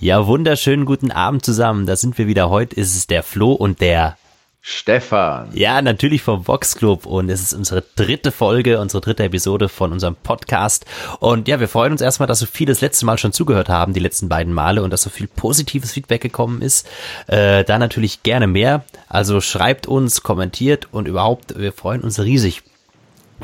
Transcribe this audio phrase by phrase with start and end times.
[0.00, 1.84] Ja, wunderschönen guten Abend zusammen.
[1.84, 2.50] Da sind wir wieder.
[2.50, 4.16] Heute ist es der Flo und der
[4.60, 5.48] Stefan.
[5.54, 9.90] Ja, natürlich vom Vox Club und es ist unsere dritte Folge, unsere dritte Episode von
[9.92, 10.86] unserem Podcast.
[11.18, 13.92] Und ja, wir freuen uns erstmal, dass so viele das letzte Mal schon zugehört haben,
[13.92, 16.88] die letzten beiden Male und dass so viel positives Feedback gekommen ist.
[17.26, 18.84] Äh, da natürlich gerne mehr.
[19.08, 22.62] Also schreibt uns, kommentiert und überhaupt, wir freuen uns riesig.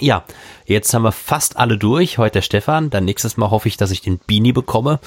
[0.00, 0.24] Ja,
[0.66, 2.18] jetzt haben wir fast alle durch.
[2.18, 2.90] Heute der Stefan.
[2.90, 4.98] Dann nächstes Mal hoffe ich, dass ich den Beanie bekomme.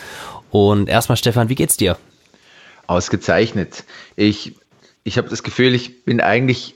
[0.52, 1.98] Und erstmal, Stefan, wie geht's dir?
[2.88, 3.84] Ausgezeichnet.
[4.16, 4.56] Ich
[5.08, 6.76] ich habe das Gefühl, ich bin eigentlich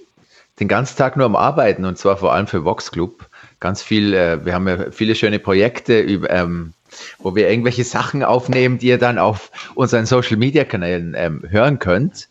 [0.62, 3.28] den ganzen Tag nur am Arbeiten und zwar vor allem für Vox Club.
[3.60, 6.72] Ganz viel, äh, wir haben ja viele schöne Projekte, über, ähm,
[7.20, 11.80] wo wir irgendwelche Sachen aufnehmen, die ihr dann auf unseren Social Media Kanälen ähm, hören
[11.80, 12.30] könnt.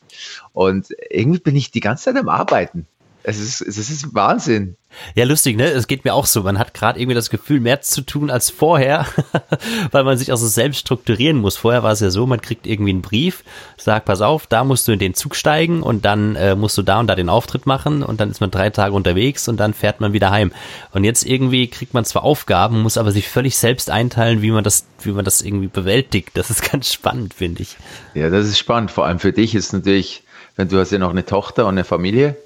[0.54, 2.86] Und irgendwie bin ich die ganze Zeit am Arbeiten.
[3.22, 4.76] Es ist, es ist Wahnsinn.
[5.14, 5.66] Ja, lustig, ne?
[5.66, 6.42] Es geht mir auch so.
[6.42, 9.06] Man hat gerade irgendwie das Gefühl, mehr zu tun als vorher,
[9.92, 11.56] weil man sich auch so selbst strukturieren muss.
[11.56, 13.44] Vorher war es ja so, man kriegt irgendwie einen Brief,
[13.76, 16.82] sagt, pass auf, da musst du in den Zug steigen und dann äh, musst du
[16.82, 19.74] da und da den Auftritt machen und dann ist man drei Tage unterwegs und dann
[19.74, 20.52] fährt man wieder heim.
[20.92, 24.64] Und jetzt irgendwie kriegt man zwar Aufgaben, muss aber sich völlig selbst einteilen, wie man
[24.64, 26.30] das, wie man das irgendwie bewältigt.
[26.34, 27.76] Das ist ganz spannend, finde ich.
[28.14, 28.90] Ja, das ist spannend.
[28.90, 30.24] Vor allem für dich ist natürlich,
[30.56, 32.36] wenn du hast ja noch eine Tochter und eine Familie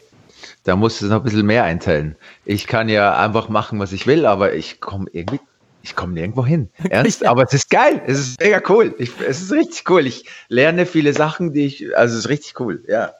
[0.64, 2.16] da musst du noch ein bisschen mehr einteilen.
[2.44, 5.40] Ich kann ja einfach machen, was ich will, aber ich komme irgendwie,
[5.82, 6.70] ich komme nirgendwo hin.
[6.90, 7.24] Ernst?
[7.24, 8.02] Aber es ist geil.
[8.06, 8.94] Es ist mega cool.
[8.98, 10.06] Ich, es ist richtig cool.
[10.06, 13.12] Ich lerne viele Sachen, die ich, also es ist richtig cool, ja.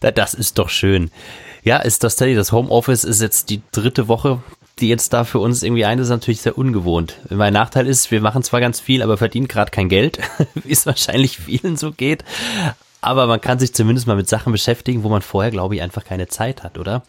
[0.00, 1.10] Das ist doch schön.
[1.64, 4.42] Ja, ist das das Homeoffice ist jetzt die dritte Woche,
[4.78, 7.16] die jetzt da für uns irgendwie ein ist, natürlich sehr ungewohnt.
[7.30, 10.18] Mein Nachteil ist, wir machen zwar ganz viel, aber verdienen gerade kein Geld,
[10.54, 12.24] wie es wahrscheinlich vielen so geht.
[13.02, 16.04] Aber man kann sich zumindest mal mit Sachen beschäftigen, wo man vorher, glaube ich, einfach
[16.04, 17.02] keine Zeit hat, oder?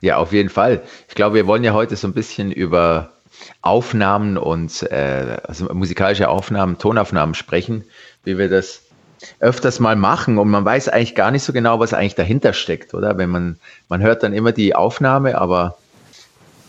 [0.00, 0.82] Ja, auf jeden Fall.
[1.08, 3.12] Ich glaube, wir wollen ja heute so ein bisschen über
[3.60, 7.84] Aufnahmen und äh, also musikalische Aufnahmen, Tonaufnahmen sprechen,
[8.24, 8.82] wie wir das
[9.38, 12.94] öfters mal machen und man weiß eigentlich gar nicht so genau, was eigentlich dahinter steckt,
[12.94, 13.18] oder?
[13.18, 13.58] Wenn man,
[13.90, 15.76] man hört dann immer die Aufnahme, aber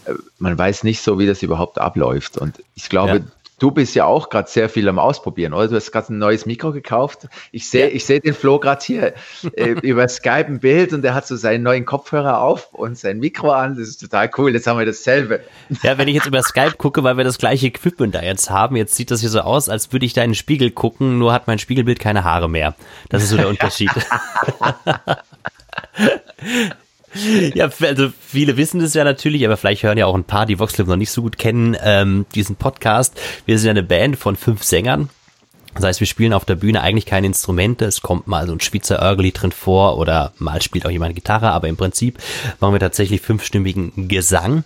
[0.06, 2.38] äh, man weiß nicht so, wie das überhaupt abläuft.
[2.38, 3.22] Und ich glaube, ja.
[3.62, 5.68] Du bist ja auch gerade sehr viel am Ausprobieren, oder?
[5.68, 7.28] Du hast gerade ein neues Mikro gekauft.
[7.52, 7.96] Ich sehe ja.
[7.96, 9.14] ich sehe den Flo gerade hier
[9.56, 13.20] äh, über Skype ein Bild und der hat so seinen neuen Kopfhörer auf und sein
[13.20, 13.78] Mikro an.
[13.78, 14.52] Das ist total cool.
[14.52, 15.42] Jetzt haben wir dasselbe.
[15.84, 18.76] Ja, wenn ich jetzt über Skype gucke, weil wir das gleiche Equipment da jetzt haben,
[18.78, 21.32] jetzt sieht das hier so aus, als würde ich da in den Spiegel gucken, nur
[21.32, 22.74] hat mein Spiegelbild keine Haare mehr.
[23.10, 23.92] Das ist so der Unterschied.
[27.56, 30.60] Ja, also viele wissen das ja natürlich, aber vielleicht hören ja auch ein paar, die
[30.60, 33.20] Voxclip noch nicht so gut kennen, ähm, diesen Podcast.
[33.46, 35.10] Wir sind ja eine Band von fünf Sängern.
[35.74, 37.86] Das heißt, wir spielen auf der Bühne eigentlich keine Instrumente.
[37.86, 41.52] Es kommt mal so ein Schweizer Örgeli drin vor oder mal spielt auch jemand Gitarre,
[41.52, 42.18] aber im Prinzip
[42.60, 44.66] machen wir tatsächlich fünfstimmigen Gesang.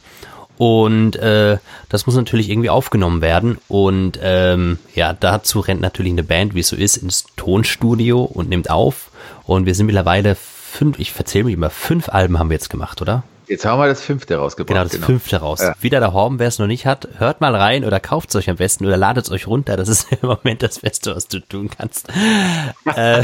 [0.57, 1.57] Und äh,
[1.89, 3.57] das muss natürlich irgendwie aufgenommen werden.
[3.67, 8.49] Und ähm, ja, dazu rennt natürlich eine Band, wie es so ist, ins Tonstudio und
[8.49, 9.11] nimmt auf.
[9.43, 10.35] Und wir sind mittlerweile
[10.75, 13.23] fünf, ich verzähle mich immer, fünf Alben haben wir jetzt gemacht, oder?
[13.47, 14.73] Jetzt haben wir das fünfte rausgebracht.
[14.73, 15.05] Genau, das genau.
[15.05, 15.61] fünfte raus.
[15.61, 15.75] Ja.
[15.79, 18.49] Wieder der Horn, wer es noch nicht hat, hört mal rein oder kauft es euch
[18.49, 19.77] am besten oder ladet es euch runter.
[19.77, 22.09] Das ist im Moment das Beste, was du tun kannst.
[22.95, 23.23] äh,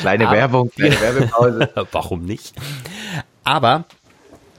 [0.00, 1.70] kleine aber, Werbung, kleine Werbepause.
[1.92, 2.52] Warum nicht?
[3.44, 3.84] Aber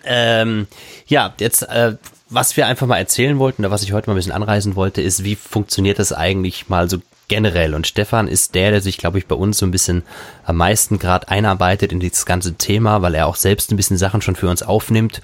[0.06, 0.68] ähm,
[1.08, 1.98] ja, jetzt äh,
[2.33, 5.01] was wir einfach mal erzählen wollten, oder was ich heute mal ein bisschen anreisen wollte,
[5.01, 7.73] ist, wie funktioniert das eigentlich mal so generell.
[7.73, 10.03] Und Stefan ist der, der sich, glaube ich, bei uns so ein bisschen
[10.44, 14.21] am meisten gerade einarbeitet in dieses ganze Thema, weil er auch selbst ein bisschen Sachen
[14.21, 15.21] schon für uns aufnimmt.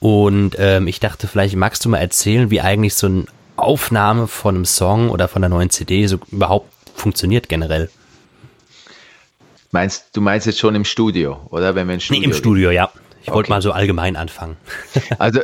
[0.00, 3.24] Und ähm, ich dachte, vielleicht magst du mal erzählen, wie eigentlich so eine
[3.56, 7.90] Aufnahme von einem Song oder von einer neuen CD so überhaupt funktioniert generell.
[9.70, 12.20] Meinst du meinst jetzt schon im Studio, oder wenn wir im Studio?
[12.20, 12.90] Nee, im Studio, ja.
[13.20, 13.36] Ich okay.
[13.36, 14.56] wollte mal so allgemein anfangen.
[15.18, 15.40] also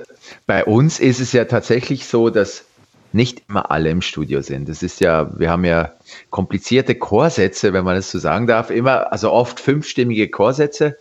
[0.46, 2.64] bei uns ist es ja tatsächlich so, dass
[3.12, 4.68] nicht immer alle im Studio sind.
[4.68, 5.92] Das ist ja, wir haben ja
[6.30, 10.96] komplizierte Chorsätze, wenn man das so sagen darf, immer, also oft fünfstimmige Chorsätze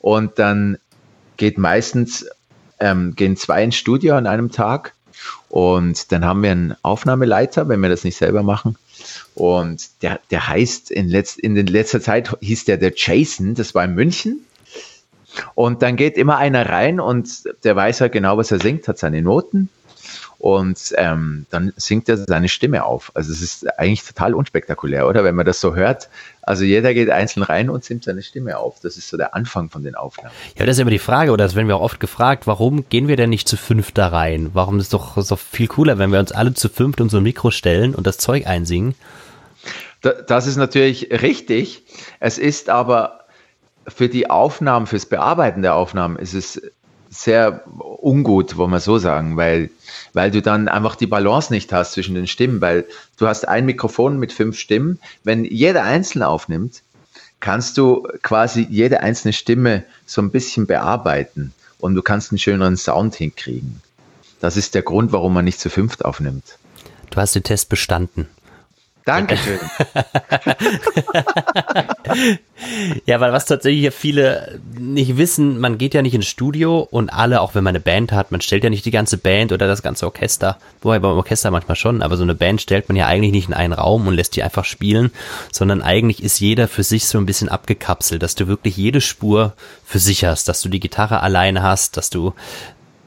[0.00, 0.78] und dann
[1.36, 2.26] geht meistens,
[2.80, 4.94] ähm, gehen zwei ins Studio an einem Tag
[5.48, 8.76] und dann haben wir einen Aufnahmeleiter, wenn wir das nicht selber machen.
[9.34, 13.84] Und der, der heißt, in, letz, in letzter Zeit hieß der der Jason, das war
[13.84, 14.45] in München.
[15.54, 17.28] Und dann geht immer einer rein und
[17.64, 19.68] der weiß halt genau, was er singt, hat seine Noten
[20.38, 23.10] und ähm, dann singt er seine Stimme auf.
[23.14, 25.24] Also es ist eigentlich total unspektakulär, oder?
[25.24, 26.08] Wenn man das so hört.
[26.42, 28.78] Also jeder geht einzeln rein und singt seine Stimme auf.
[28.80, 30.30] Das ist so der Anfang von den Aufnahmen.
[30.56, 33.08] Ja, das ist immer die Frage, oder das werden wir auch oft gefragt, warum gehen
[33.08, 34.50] wir denn nicht zu fünf da rein?
[34.52, 37.22] Warum ist doch so viel cooler, wenn wir uns alle zu fünft um so ein
[37.22, 38.94] Mikro stellen und das Zeug einsingen?
[40.02, 41.82] Das ist natürlich richtig.
[42.20, 43.15] Es ist aber
[43.88, 46.60] für die Aufnahmen, fürs Bearbeiten der Aufnahmen ist es
[47.08, 49.70] sehr ungut, wollen wir so sagen, weil,
[50.12, 52.84] weil du dann einfach die Balance nicht hast zwischen den Stimmen, weil
[53.16, 54.98] du hast ein Mikrofon mit fünf Stimmen.
[55.24, 56.82] Wenn jeder einzeln aufnimmt,
[57.40, 62.76] kannst du quasi jede einzelne Stimme so ein bisschen bearbeiten und du kannst einen schöneren
[62.76, 63.80] Sound hinkriegen.
[64.40, 66.58] Das ist der Grund, warum man nicht zu fünft aufnimmt.
[67.10, 68.28] Du hast den Test bestanden.
[69.06, 69.60] Dankeschön.
[73.06, 77.40] ja, weil was tatsächlich viele nicht wissen, man geht ja nicht ins Studio und alle,
[77.40, 79.82] auch wenn man eine Band hat, man stellt ja nicht die ganze Band oder das
[79.82, 83.30] ganze Orchester, wobei beim Orchester manchmal schon, aber so eine Band stellt man ja eigentlich
[83.30, 85.12] nicht in einen Raum und lässt die einfach spielen,
[85.52, 89.52] sondern eigentlich ist jeder für sich so ein bisschen abgekapselt, dass du wirklich jede Spur
[89.84, 92.34] für sich hast, dass du die Gitarre alleine hast, dass du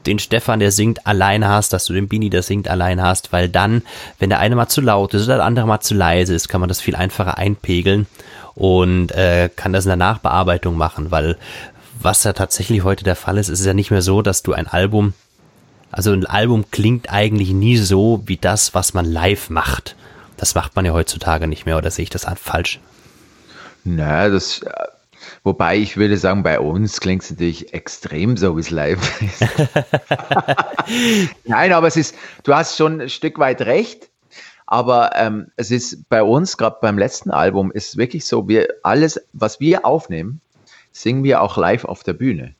[0.06, 3.48] den Stefan, der singt, allein hast, dass du den Bini, der singt, allein hast, weil
[3.48, 3.82] dann,
[4.18, 6.60] wenn der eine mal zu laut ist oder der andere mal zu leise ist, kann
[6.60, 8.06] man das viel einfacher einpegeln
[8.54, 11.36] und äh, kann das in der Nachbearbeitung machen, weil
[12.02, 14.66] was ja tatsächlich heute der Fall ist, ist ja nicht mehr so, dass du ein
[14.66, 15.12] Album,
[15.92, 19.96] also ein Album klingt eigentlich nie so wie das, was man live macht.
[20.38, 22.80] Das macht man ja heutzutage nicht mehr, oder sehe ich das falsch?
[23.84, 24.62] Naja, das
[25.42, 29.44] Wobei ich würde sagen, bei uns klingt es natürlich extrem so, wie es live ist.
[31.44, 34.08] Nein, aber es ist, du hast schon ein Stück weit recht.
[34.66, 39.20] Aber ähm, es ist bei uns, gerade beim letzten Album, ist wirklich so, wir alles,
[39.32, 40.40] was wir aufnehmen,
[40.92, 42.54] singen wir auch live auf der Bühne.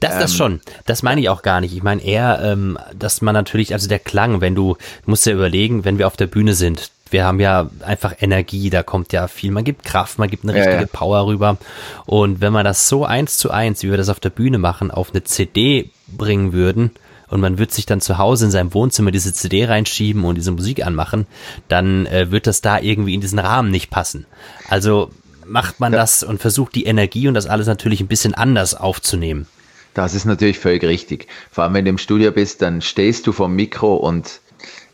[0.00, 0.60] Das, das ähm, schon.
[0.84, 1.74] Das meine ich auch gar nicht.
[1.74, 5.84] Ich meine eher, ähm, dass man natürlich, also der Klang, wenn du, musst ja überlegen,
[5.84, 9.50] wenn wir auf der Bühne sind, wir haben ja einfach Energie, da kommt ja viel,
[9.52, 10.86] man gibt Kraft, man gibt eine richtige ja, ja.
[10.86, 11.56] Power rüber.
[12.04, 14.90] Und wenn man das so eins zu eins, wie wir das auf der Bühne machen,
[14.90, 16.90] auf eine CD bringen würden,
[17.28, 20.52] und man wird sich dann zu Hause in seinem Wohnzimmer diese CD reinschieben und diese
[20.52, 21.26] Musik anmachen,
[21.68, 24.26] dann äh, wird das da irgendwie in diesen Rahmen nicht passen.
[24.68, 25.10] Also
[25.44, 25.98] macht man ja.
[25.98, 29.46] das und versucht die Energie und das alles natürlich ein bisschen anders aufzunehmen.
[29.94, 31.26] Das ist natürlich völlig richtig.
[31.50, 34.40] Vor allem, wenn du im Studio bist, dann stehst du vom Mikro und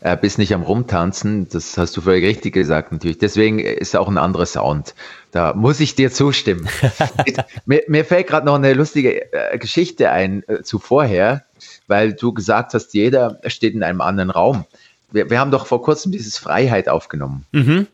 [0.03, 1.47] äh, bist nicht am Rumtanzen.
[1.49, 3.19] Das hast du völlig richtig gesagt natürlich.
[3.19, 4.95] Deswegen ist auch ein anderer Sound.
[5.31, 6.67] Da muss ich dir zustimmen.
[7.65, 11.45] mir, mir, fällt gerade noch eine lustige äh, Geschichte ein äh, zu vorher,
[11.87, 14.65] weil du gesagt hast, jeder steht in einem anderen Raum.
[15.11, 17.45] Wir, wir haben doch vor kurzem dieses Freiheit aufgenommen.
[17.53, 17.87] Mhm.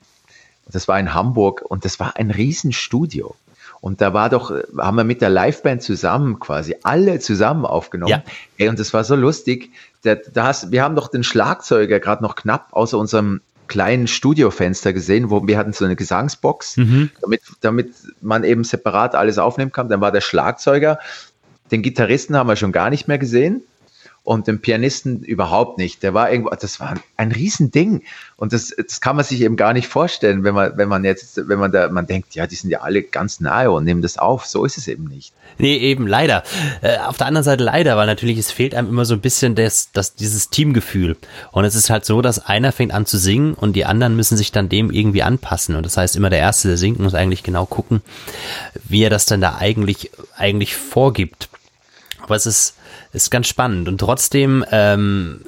[0.68, 3.36] Das war in Hamburg und das war ein Riesenstudio.
[3.82, 8.24] Und da war doch, haben wir mit der Liveband zusammen quasi alle zusammen aufgenommen.
[8.58, 8.70] Ja.
[8.70, 9.72] Und das war so lustig.
[10.04, 14.94] Da, da hast, wir haben doch den Schlagzeuger gerade noch knapp außer unserem kleinen Studiofenster
[14.94, 17.12] gesehen, wo wir hatten so eine Gesangsbox, mhm.
[17.22, 19.90] damit, damit man eben separat alles aufnehmen kann.
[19.90, 21.00] Dann war der Schlagzeuger.
[21.72, 23.62] Den Gitarristen haben wir schon gar nicht mehr gesehen
[24.24, 26.04] und den Pianisten überhaupt nicht.
[26.04, 28.04] Der war irgendwo, das war ein, Riesending.
[28.36, 31.48] Und das, das kann man sich eben gar nicht vorstellen, wenn man, wenn man jetzt,
[31.48, 34.18] wenn man da, man denkt, ja, die sind ja alle ganz nahe und nehmen das
[34.18, 34.46] auf.
[34.46, 35.34] So ist es eben nicht.
[35.58, 36.44] Nee, eben leider.
[36.82, 39.56] Äh, auf der anderen Seite leider, weil natürlich es fehlt einem immer so ein bisschen
[39.56, 41.18] das, das, dieses Teamgefühl.
[41.52, 44.38] Und es ist halt so, dass einer fängt an zu singen und die anderen müssen
[44.38, 45.76] sich dann dem irgendwie anpassen.
[45.76, 48.02] Und das heißt, immer der Erste, der singt, muss eigentlich genau gucken,
[48.84, 51.50] wie er das dann da eigentlich, eigentlich vorgibt.
[52.22, 52.76] Aber es ist,
[53.12, 55.42] ist ganz spannend und trotzdem, ähm,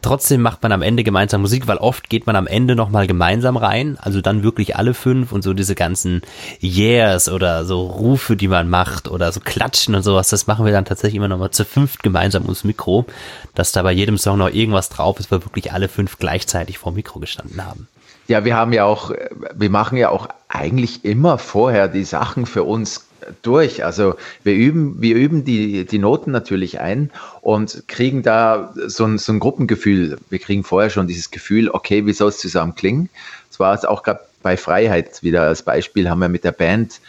[0.00, 3.56] trotzdem macht man am Ende gemeinsam Musik, weil oft geht man am Ende nochmal gemeinsam
[3.56, 6.22] rein, also dann wirklich alle fünf und so diese ganzen
[6.60, 10.72] Yeahs oder so Rufe, die man macht oder so Klatschen und sowas, das machen wir
[10.72, 13.06] dann tatsächlich immer nochmal zu fünft gemeinsam ums Mikro,
[13.54, 16.92] dass da bei jedem Song noch irgendwas drauf ist, weil wirklich alle fünf gleichzeitig vor
[16.92, 17.88] dem Mikro gestanden haben.
[18.28, 19.12] Ja, wir haben ja auch,
[19.54, 23.06] wir machen ja auch eigentlich immer vorher die Sachen für uns
[23.42, 23.84] durch.
[23.84, 24.14] Also
[24.44, 27.10] wir üben, wir üben die, die Noten natürlich ein
[27.40, 30.18] und kriegen da so ein, so ein Gruppengefühl.
[30.30, 33.08] Wir kriegen vorher schon dieses Gefühl, okay, wie soll es zusammen klingen?
[33.50, 37.00] Das war es auch gerade bei Freiheit wieder als Beispiel, haben wir mit der Band,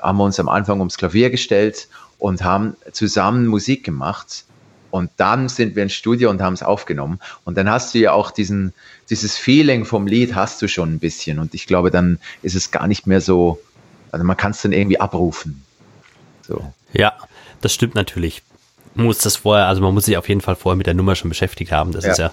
[0.00, 4.44] haben wir uns am Anfang ums Klavier gestellt und haben zusammen Musik gemacht.
[4.90, 7.20] Und dann sind wir ins Studio und haben es aufgenommen.
[7.44, 8.72] Und dann hast du ja auch diesen,
[9.08, 11.38] dieses Feeling vom Lied hast du schon ein bisschen.
[11.38, 13.60] Und ich glaube, dann ist es gar nicht mehr so,
[14.12, 15.64] also man kann es dann irgendwie abrufen.
[16.46, 16.72] So.
[16.92, 17.12] Ja,
[17.60, 18.42] das stimmt natürlich.
[18.94, 21.14] Man muss das vorher, also man muss sich auf jeden Fall vorher mit der Nummer
[21.14, 21.92] schon beschäftigt haben.
[21.92, 22.12] Das ja.
[22.12, 22.32] ist ja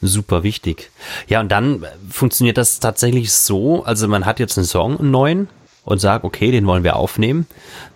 [0.00, 0.90] super wichtig.
[1.26, 5.48] Ja, und dann funktioniert das tatsächlich so, also man hat jetzt einen Song, einen neuen,
[5.86, 7.46] und sagt, okay, den wollen wir aufnehmen.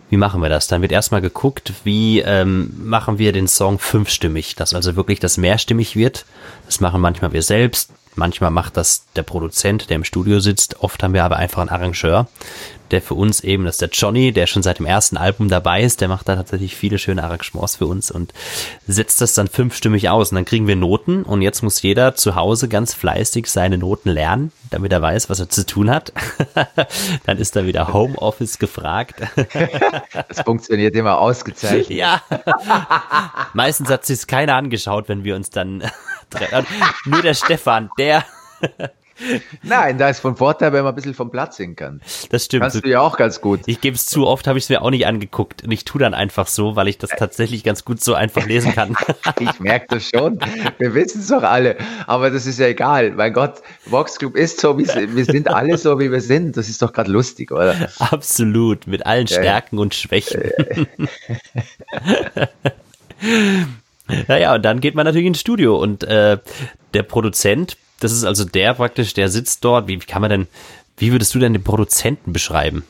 [0.09, 0.69] Wie machen wir das?
[0.69, 5.37] Dann wird erstmal geguckt, wie ähm, machen wir den Song fünfstimmig, dass also wirklich das
[5.37, 6.25] mehrstimmig wird.
[6.67, 10.81] Das machen manchmal wir selbst, manchmal macht das der Produzent, der im Studio sitzt.
[10.81, 12.29] Oft haben wir aber einfach einen Arrangeur,
[12.91, 15.83] der für uns eben, das ist der Johnny, der schon seit dem ersten Album dabei
[15.83, 18.33] ist, der macht da tatsächlich viele schöne Arrangements für uns und
[18.87, 20.31] setzt das dann fünfstimmig aus.
[20.31, 24.11] Und dann kriegen wir Noten und jetzt muss jeder zu Hause ganz fleißig seine Noten
[24.11, 26.13] lernen, damit er weiß, was er zu tun hat.
[27.27, 29.23] dann ist da wieder Homeoffice gefragt.
[30.29, 31.91] das funktioniert immer ausgezeichnet.
[31.91, 32.23] Ja.
[33.55, 35.83] Meistens hat sich keiner angeschaut, wenn wir uns dann
[37.05, 38.25] nur der Stefan, der
[39.62, 42.00] Nein, da ist von Vorteil, wenn man ein bisschen vom Platz singen kann.
[42.31, 42.62] Das stimmt.
[42.62, 43.61] Kannst du ja auch ganz gut.
[43.67, 45.62] Ich gebe es zu, oft habe ich es mir auch nicht angeguckt.
[45.62, 48.73] Und ich tue dann einfach so, weil ich das tatsächlich ganz gut so einfach lesen
[48.73, 48.97] kann.
[49.41, 50.39] ich merke das schon.
[50.79, 51.77] Wir wissen es doch alle.
[52.07, 53.12] Aber das ist ja egal.
[53.12, 56.57] Mein Gott, Vox Club ist so, wie wir sind alle so, wie wir sind.
[56.57, 57.75] Das ist doch gerade lustig, oder?
[57.99, 58.87] Absolut.
[58.87, 59.83] Mit allen Stärken ja.
[59.83, 60.43] und Schwächen.
[64.29, 66.39] Naja, und dann geht man natürlich ins Studio und äh,
[66.95, 69.87] der Produzent das ist also der praktisch, der sitzt dort.
[69.88, 70.49] Wie, kann man denn,
[70.97, 72.85] wie würdest du denn den Produzenten beschreiben?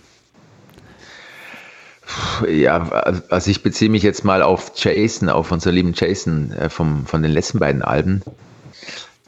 [2.49, 2.89] Ja,
[3.29, 7.23] also ich beziehe mich jetzt mal auf Jason, auf unseren lieben Jason äh, vom, von
[7.23, 8.23] den letzten beiden Alben.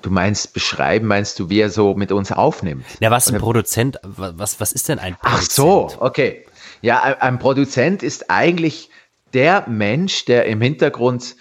[0.02, 2.84] Du meinst beschreiben, meinst du, wie er so mit uns aufnimmt?
[2.98, 5.42] Ja, was ein Produzent, was, was ist denn ein Produzent?
[5.42, 6.44] Ach so, okay.
[6.80, 8.90] Ja, ein, ein Produzent ist eigentlich
[9.32, 11.36] der Mensch, der im Hintergrund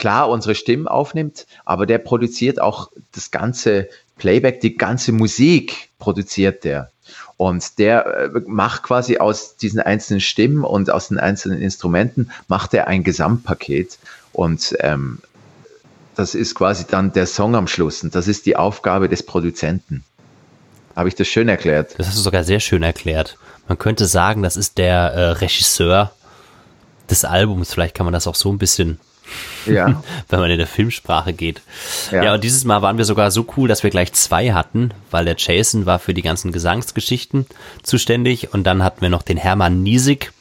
[0.00, 6.64] klar unsere Stimmen aufnimmt, aber der produziert auch das ganze Playback, die ganze Musik produziert
[6.64, 6.90] der.
[7.36, 12.74] Und der äh, macht quasi aus diesen einzelnen Stimmen und aus den einzelnen Instrumenten, macht
[12.74, 13.98] er ein Gesamtpaket.
[14.32, 15.20] Und ähm,
[16.16, 18.02] das ist quasi dann der Song am Schluss.
[18.02, 20.04] Und das ist die Aufgabe des Produzenten.
[20.96, 21.94] Habe ich das schön erklärt?
[21.98, 23.38] Das hast du sogar sehr schön erklärt.
[23.68, 26.12] Man könnte sagen, das ist der äh, Regisseur
[27.08, 27.72] des Albums.
[27.72, 28.98] Vielleicht kann man das auch so ein bisschen
[29.66, 30.02] ja.
[30.28, 31.62] wenn man in der Filmsprache geht.
[32.10, 32.24] Ja.
[32.24, 35.24] ja, und dieses Mal waren wir sogar so cool, dass wir gleich zwei hatten, weil
[35.24, 37.46] der Jason war für die ganzen Gesangsgeschichten
[37.82, 40.32] zuständig und dann hatten wir noch den Hermann Niesig,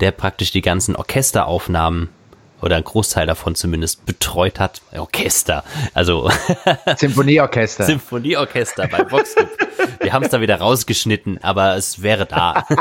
[0.00, 2.08] der praktisch die ganzen Orchesteraufnahmen
[2.64, 4.80] oder ein Großteil davon zumindest betreut hat.
[4.96, 6.30] Orchester, also
[6.96, 7.84] Symphonieorchester.
[7.84, 9.50] Symphonieorchester bei Voxclub.
[10.00, 12.66] Wir haben es da wieder rausgeschnitten, aber es wäre da.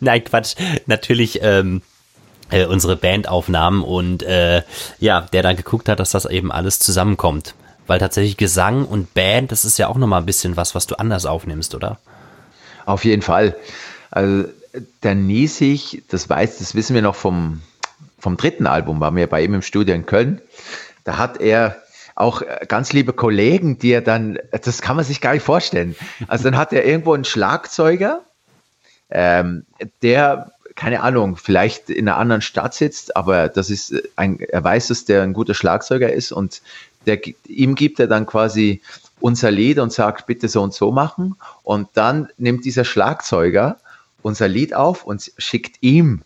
[0.00, 0.54] Nein, Quatsch.
[0.86, 1.82] Natürlich ähm,
[2.50, 4.62] äh, unsere Bandaufnahmen und äh,
[4.98, 7.54] ja, der dann geguckt hat, dass das eben alles zusammenkommt.
[7.86, 10.94] Weil tatsächlich Gesang und Band, das ist ja auch nochmal ein bisschen was, was du
[10.96, 11.98] anders aufnimmst, oder?
[12.86, 13.56] Auf jeden Fall.
[14.10, 14.48] Also
[15.02, 17.60] der Niesig, das weiß, das wissen wir noch vom,
[18.18, 20.40] vom dritten Album, waren wir bei ihm im Studio in Köln.
[21.04, 21.76] Da hat er
[22.14, 25.96] auch ganz liebe Kollegen, die er dann, das kann man sich gar nicht vorstellen.
[26.28, 28.22] Also dann hat er irgendwo einen Schlagzeuger,
[29.10, 29.66] ähm,
[30.02, 34.88] der keine Ahnung, vielleicht in einer anderen Stadt sitzt, aber das ist ein, er weiß,
[34.88, 36.62] dass der ein guter Schlagzeuger ist und
[37.06, 38.80] der, ihm gibt er dann quasi
[39.20, 41.36] unser Lied und sagt, bitte so und so machen.
[41.62, 43.78] Und dann nimmt dieser Schlagzeuger
[44.22, 46.22] unser Lied auf und schickt ihm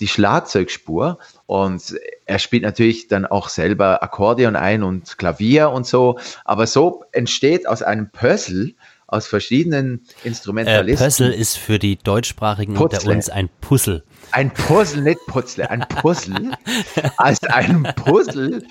[0.00, 1.94] die Schlagzeugspur und
[2.26, 6.18] er spielt natürlich dann auch selber Akkordeon ein und Klavier und so.
[6.44, 8.74] Aber so entsteht aus einem Puzzle
[9.06, 11.04] aus verschiedenen Instrumentalisten.
[11.04, 12.98] Äh, Puzzle ist für die Deutschsprachigen Putzle.
[13.00, 14.02] unter uns ein Puzzle.
[14.30, 16.52] Ein Puzzle, nicht Puzzle, ein Puzzle.
[17.18, 18.66] aus einem Puzzle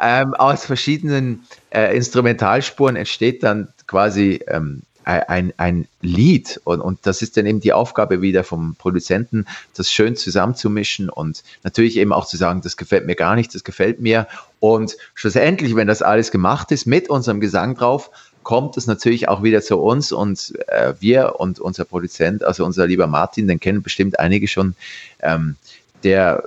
[0.00, 7.22] ähm, aus verschiedenen äh, Instrumentalspuren entsteht dann quasi ähm, ein, ein Lied und, und das
[7.22, 12.26] ist dann eben die Aufgabe wieder vom Produzenten, das schön zusammenzumischen und natürlich eben auch
[12.26, 14.28] zu sagen, das gefällt mir gar nicht, das gefällt mir
[14.60, 18.10] und schlussendlich, wenn das alles gemacht ist, mit unserem Gesang drauf,
[18.42, 22.86] kommt es natürlich auch wieder zu uns und äh, wir und unser Produzent, also unser
[22.86, 24.74] lieber Martin, den kennen bestimmt einige schon,
[25.20, 25.56] ähm,
[26.02, 26.44] der,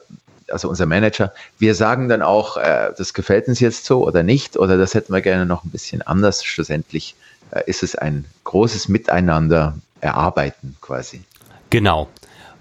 [0.49, 4.57] also unser Manager, wir sagen dann auch, äh, das gefällt uns jetzt so oder nicht
[4.57, 6.43] oder das hätten wir gerne noch ein bisschen anders.
[6.43, 7.15] Schlussendlich
[7.51, 11.21] äh, ist es ein großes Miteinander erarbeiten quasi.
[11.69, 12.09] Genau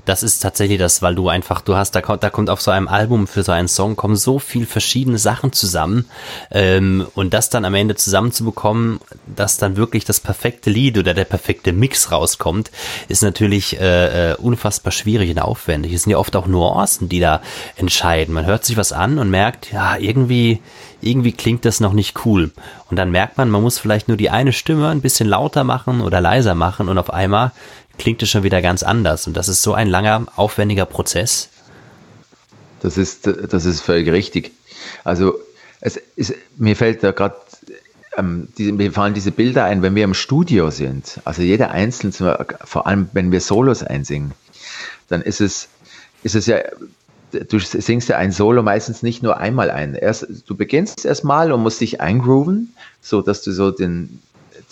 [0.05, 2.71] das ist tatsächlich das, weil du einfach, du hast, da kommt, da kommt auf so
[2.71, 6.07] einem Album für so einen Song kommen so viel verschiedene Sachen zusammen
[6.51, 11.25] ähm, und das dann am Ende zusammenzubekommen, dass dann wirklich das perfekte Lied oder der
[11.25, 12.71] perfekte Mix rauskommt,
[13.09, 15.93] ist natürlich äh, äh, unfassbar schwierig und aufwendig.
[15.93, 17.41] Es sind ja oft auch Nuancen, die da
[17.77, 18.35] entscheiden.
[18.35, 20.61] Man hört sich was an und merkt, ja irgendwie
[21.03, 22.51] irgendwie klingt das noch nicht cool.
[22.91, 26.01] Und dann merkt man, man muss vielleicht nur die eine Stimme ein bisschen lauter machen
[26.01, 27.53] oder leiser machen und auf einmal
[27.99, 29.27] klingt es schon wieder ganz anders.
[29.27, 31.49] Und das ist so ein langer, aufwendiger Prozess.
[32.81, 34.53] Das ist, das ist völlig richtig.
[35.05, 35.39] Also
[35.81, 37.37] es ist, mir fällt da gerade,
[38.17, 41.21] ähm, mir fallen diese Bilder ein, wenn wir im Studio sind.
[41.25, 44.33] Also jeder Einzelne, vor allem wenn wir Solos einsingen,
[45.09, 45.69] dann ist es,
[46.23, 46.59] ist es ja
[47.33, 49.95] du singst ja ein Solo meistens nicht nur einmal ein.
[49.95, 54.23] Erst, du beginnst erstmal und musst dich eingrooven, so dass du so den,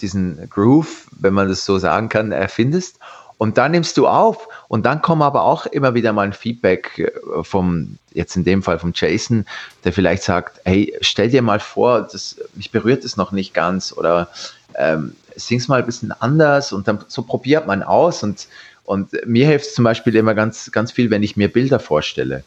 [0.00, 2.98] diesen Groove, wenn man das so sagen kann, erfindest.
[3.38, 6.98] Und dann nimmst du auf und dann kommt aber auch immer wieder mal ein Feedback
[6.98, 9.46] äh, vom, jetzt in dem Fall vom Jason,
[9.84, 13.94] der vielleicht sagt, hey, stell dir mal vor, das, mich berührt es noch nicht ganz
[13.96, 14.28] oder
[14.74, 18.46] ähm, sing's mal ein bisschen anders und dann so probiert man aus und,
[18.90, 22.44] und mir hilft es zum Beispiel immer ganz, ganz viel, wenn ich mir Bilder vorstelle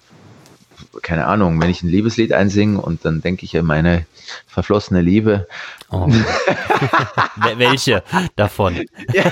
[1.02, 4.06] keine Ahnung, wenn ich ein Liebeslied einsinge und dann denke ich an meine
[4.48, 5.48] verflossene Liebe.
[5.90, 6.08] Oh.
[7.58, 8.04] Welche
[8.36, 8.86] davon?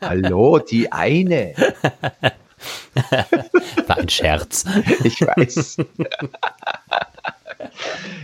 [0.00, 1.54] Hallo, die eine.
[3.86, 4.64] War ein Scherz.
[5.04, 5.78] Ich weiß.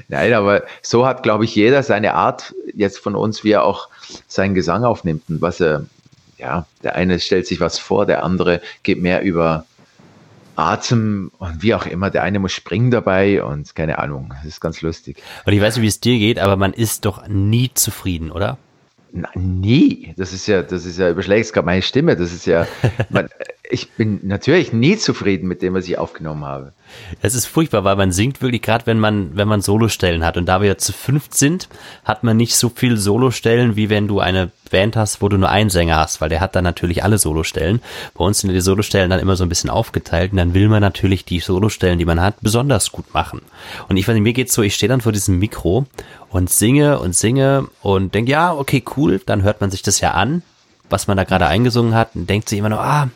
[0.09, 3.89] Nein, aber so hat, glaube ich, jeder seine Art jetzt von uns, wie er auch
[4.29, 5.87] seinen Gesang aufnimmt und was er,
[6.39, 9.65] ja, der eine stellt sich was vor, der andere geht mehr über
[10.57, 12.11] Atem und wie auch immer.
[12.11, 14.33] Der eine muss springen dabei und keine Ahnung.
[14.37, 15.23] Das ist ganz lustig.
[15.45, 18.59] Und ich weiß nicht, wie es dir geht, aber man ist doch nie zufrieden, oder?
[19.13, 20.15] Na, nie.
[20.17, 22.17] Das ist ja, das ist ja überschlägt gerade meine Stimme.
[22.17, 22.67] Das ist ja,
[23.11, 23.29] man,
[23.71, 26.73] ich bin natürlich nie zufrieden mit dem, was ich aufgenommen habe.
[27.21, 30.37] Es ist furchtbar, weil man singt wirklich gerade, wenn man, wenn man Solostellen hat.
[30.37, 31.69] Und da wir zu fünft sind,
[32.05, 35.49] hat man nicht so viel Solostellen, wie wenn du eine Band hast, wo du nur
[35.49, 37.81] einen Sänger hast, weil der hat dann natürlich alle Solostellen.
[38.15, 40.81] Bei uns sind die Solostellen dann immer so ein bisschen aufgeteilt und dann will man
[40.81, 43.43] natürlich die Solostellen, die man hat, besonders gut machen.
[43.89, 45.87] Und ich weiß nicht, mir geht's so, ich stehe dann vor diesem Mikro
[46.31, 50.13] und singe und singe und denke, ja, okay, cool, dann hört man sich das ja
[50.13, 50.43] an,
[50.91, 53.09] was man da gerade eingesungen hat und denkt sich immer noch, ah,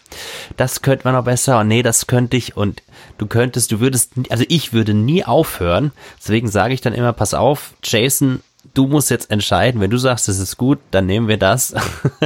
[0.57, 2.83] das könnte man noch besser und nee, das könnte ich und
[3.19, 5.93] du könntest, du würdest, also ich würde nie aufhören.
[6.19, 8.43] Deswegen sage ich dann immer, pass auf, Jason,
[8.75, 11.75] du musst jetzt entscheiden, wenn du sagst, es ist gut, dann nehmen wir das,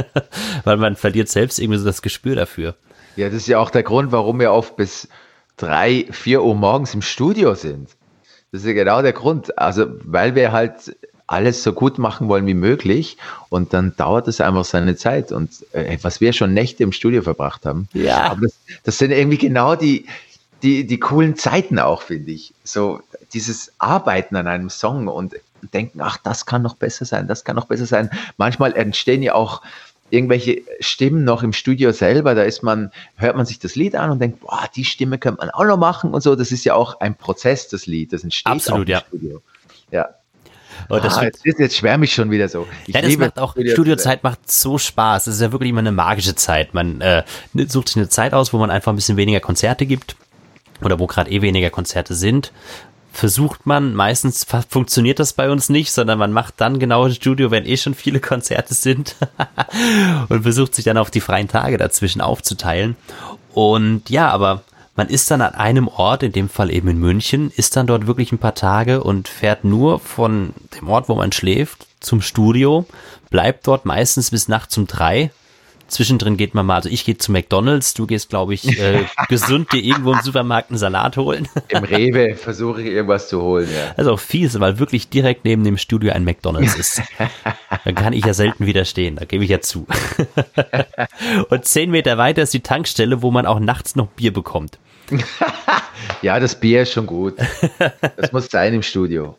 [0.63, 2.75] weil man verliert selbst irgendwie so das Gespür dafür.
[3.15, 5.07] Ja, das ist ja auch der Grund, warum wir oft bis
[5.57, 7.89] drei, vier Uhr morgens im Studio sind.
[8.51, 9.57] Das ist ja genau der Grund.
[9.57, 10.95] Also, weil wir halt
[11.27, 13.17] alles so gut machen wollen wie möglich
[13.49, 17.23] und dann dauert es einfach seine Zeit und äh, was wir schon Nächte im Studio
[17.23, 17.87] verbracht haben.
[17.93, 18.31] Ja.
[18.31, 20.05] Aber das, das sind irgendwie genau die,
[20.61, 22.53] die, die coolen Zeiten auch, finde ich.
[22.63, 23.01] So
[23.33, 25.35] dieses Arbeiten an einem Song und
[25.73, 28.11] denken, ach, das kann noch besser sein, das kann noch besser sein.
[28.37, 29.61] Manchmal entstehen ja auch
[30.11, 34.11] irgendwelche Stimmen noch im Studio selber, da ist man, hört man sich das Lied an
[34.11, 36.35] und denkt, boah, die Stimme könnte man auch noch machen und so.
[36.35, 38.99] Das ist ja auch ein Prozess, das Lied, das entsteht Absolut, auch im ja.
[39.07, 39.41] Studio.
[39.91, 40.09] Ja.
[40.89, 42.67] Oh, das ah, jetzt, jetzt schwärme ich schon wieder so.
[42.87, 45.27] Ich ja, das macht auch, Studio Studiozeit macht so Spaß.
[45.27, 46.73] Es ist ja wirklich immer eine magische Zeit.
[46.73, 47.23] Man äh,
[47.67, 50.15] sucht sich eine Zeit aus, wo man einfach ein bisschen weniger Konzerte gibt
[50.81, 52.51] oder wo gerade eh weniger Konzerte sind.
[53.11, 57.49] Versucht man, meistens funktioniert das bei uns nicht, sondern man macht dann genau das Studio,
[57.49, 59.15] wenn eh schon viele Konzerte sind
[60.29, 62.97] und versucht sich dann auf die freien Tage dazwischen aufzuteilen.
[63.53, 64.63] Und ja, aber
[64.95, 68.07] man ist dann an einem Ort, in dem Fall eben in München, ist dann dort
[68.07, 72.85] wirklich ein paar Tage und fährt nur von dem Ort, wo man schläft, zum Studio,
[73.29, 75.31] bleibt dort meistens bis nachts um drei.
[75.87, 79.71] Zwischendrin geht man mal, also ich gehe zu McDonalds, du gehst, glaube ich, äh, gesund
[79.71, 81.47] dir irgendwo im Supermarkt einen Salat holen.
[81.67, 83.93] Im Rewe versuche ich irgendwas zu holen, ja.
[83.95, 87.01] Also auch fies, weil wirklich direkt neben dem Studio ein McDonalds ist.
[87.85, 89.85] da kann ich ja selten widerstehen, da gebe ich ja zu.
[91.49, 94.79] und zehn Meter weiter ist die Tankstelle, wo man auch nachts noch Bier bekommt.
[96.23, 97.35] ja, das Bier ist schon gut.
[98.17, 99.37] Das muss sein im Studio.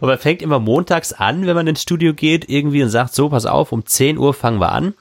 [0.00, 3.28] Und man fängt immer montags an, wenn man ins Studio geht, irgendwie und sagt, so,
[3.28, 4.94] pass auf, um 10 Uhr fangen wir an.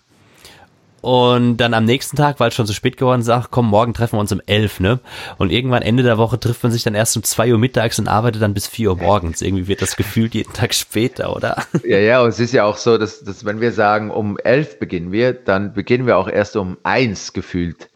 [1.01, 3.93] Und dann am nächsten Tag, weil es schon so spät geworden ist, sagt, komm, morgen
[3.93, 4.99] treffen wir uns um 11, ne?
[5.37, 8.07] Und irgendwann Ende der Woche trifft man sich dann erst um 2 Uhr mittags und
[8.07, 9.41] arbeitet dann bis 4 Uhr morgens.
[9.41, 11.63] Irgendwie wird das gefühlt jeden Tag später, oder?
[11.83, 14.79] Ja, ja, und es ist ja auch so, dass, dass wenn wir sagen, um 11
[14.79, 17.89] beginnen wir, dann beginnen wir auch erst um 1 gefühlt.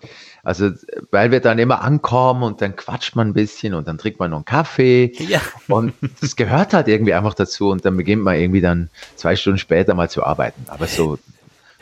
[0.43, 0.71] Also,
[1.11, 4.31] weil wir dann immer ankommen und dann quatscht man ein bisschen und dann trinkt man
[4.31, 5.13] noch einen Kaffee.
[5.19, 5.41] Ja.
[5.67, 9.59] Und das gehört halt irgendwie einfach dazu und dann beginnt man irgendwie dann zwei Stunden
[9.59, 10.65] später mal zu arbeiten.
[10.67, 11.19] Aber so,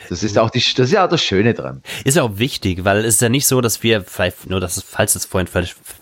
[0.07, 1.81] das ist auch die, das ist ja auch das Schöne dran.
[2.03, 4.05] Ist ja auch wichtig, weil es ist ja nicht so, dass wir,
[4.47, 5.49] nur dass es, falls es vorhin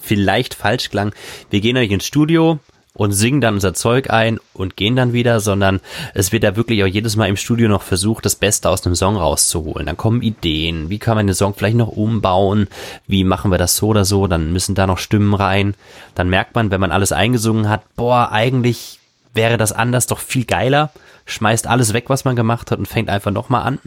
[0.01, 1.13] vielleicht falsch klang,
[1.49, 2.59] wir gehen euch ins Studio,
[2.97, 5.79] und singen dann unser Zeug ein und gehen dann wieder, sondern
[6.13, 8.95] es wird da wirklich auch jedes Mal im Studio noch versucht, das Beste aus einem
[8.95, 9.85] Song rauszuholen.
[9.85, 12.67] Dann kommen Ideen, wie kann man den Song vielleicht noch umbauen,
[13.05, 15.75] wie machen wir das so oder so, dann müssen da noch Stimmen rein.
[16.15, 18.99] Dann merkt man, wenn man alles eingesungen hat, boah, eigentlich
[19.33, 20.91] wäre das anders doch viel geiler,
[21.27, 23.79] schmeißt alles weg, was man gemacht hat und fängt einfach nochmal an.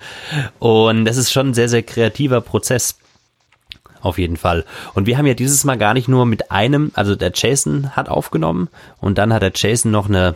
[0.60, 2.96] und das ist schon ein sehr, sehr kreativer Prozess
[4.02, 4.64] auf jeden Fall.
[4.92, 8.08] Und wir haben ja dieses Mal gar nicht nur mit einem, also der Jason hat
[8.08, 8.68] aufgenommen
[9.00, 10.34] und dann hat der Jason noch eine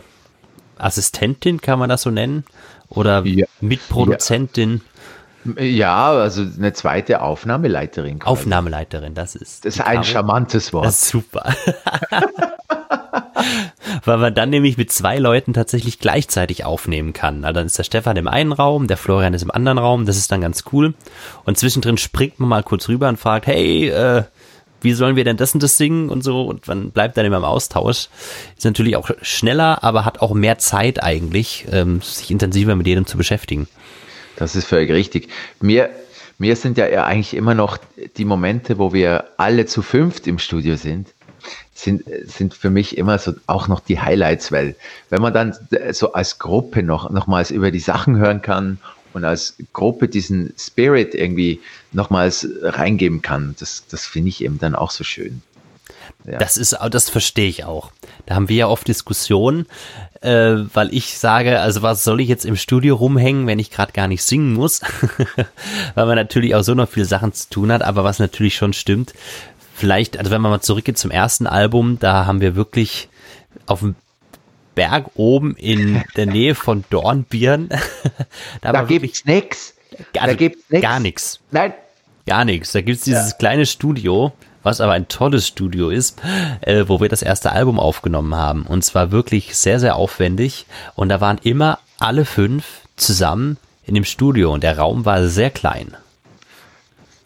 [0.79, 2.45] Assistentin, kann man das so nennen?
[2.89, 3.45] Oder ja.
[3.61, 4.81] Mitproduzentin.
[5.57, 8.19] Ja, also eine zweite Aufnahmeleiterin.
[8.19, 8.31] Quasi.
[8.31, 9.65] Aufnahmeleiterin, das ist.
[9.65, 10.85] Das ist ein charmantes Wort.
[10.85, 11.53] Das ist super.
[14.05, 17.43] Weil man dann nämlich mit zwei Leuten tatsächlich gleichzeitig aufnehmen kann.
[17.43, 20.17] Also dann ist der Stefan im einen Raum, der Florian ist im anderen Raum, das
[20.17, 20.93] ist dann ganz cool.
[21.45, 24.23] Und zwischendrin springt man mal kurz rüber und fragt, hey, äh,
[24.81, 27.37] wie sollen wir denn das und das singen und so und man bleibt dann immer
[27.37, 28.07] im Austausch.
[28.57, 33.05] Ist natürlich auch schneller, aber hat auch mehr Zeit eigentlich, ähm, sich intensiver mit jedem
[33.05, 33.67] zu beschäftigen.
[34.35, 35.27] Das ist völlig richtig.
[35.59, 35.89] Mir,
[36.37, 37.77] mir sind ja eigentlich immer noch
[38.17, 41.09] die Momente, wo wir alle zu fünft im Studio sind,
[41.79, 44.75] sind, sind für mich immer so auch noch die Highlights, weil
[45.09, 45.55] wenn man dann
[45.91, 48.79] so als Gruppe noch nochmals über die Sachen hören kann
[49.13, 51.61] und als Gruppe diesen Spirit irgendwie
[51.91, 55.41] nochmals reingeben kann, das, das finde ich eben dann auch so schön.
[56.25, 56.37] Ja.
[56.37, 57.91] Das ist, das verstehe ich auch.
[58.25, 59.65] Da haben wir ja oft Diskussionen,
[60.21, 63.93] äh, weil ich sage, also was soll ich jetzt im Studio rumhängen, wenn ich gerade
[63.93, 64.81] gar nicht singen muss?
[65.95, 68.73] weil man natürlich auch so noch viele Sachen zu tun hat, aber was natürlich schon
[68.73, 69.13] stimmt,
[69.79, 73.09] vielleicht, also wenn man mal zurückgeht zum ersten Album, da haben wir wirklich
[73.65, 73.95] auf dem
[74.75, 77.69] Berg oben in der Nähe von Dornbirn.
[78.61, 79.73] da da gibt's nix.
[80.13, 80.81] Gar, da gibt's nix.
[80.81, 81.39] Gar nichts.
[81.51, 81.73] Nein.
[82.27, 82.71] Gar nichts.
[82.73, 83.37] Da gibt's dieses ja.
[83.37, 86.21] kleine Studio, was aber ein tolles Studio ist,
[86.61, 88.63] äh, wo wir das erste Album aufgenommen haben.
[88.63, 90.65] Und zwar wirklich sehr, sehr aufwendig.
[90.95, 95.49] Und da waren immer alle fünf zusammen in dem Studio und der Raum war sehr
[95.49, 95.95] klein.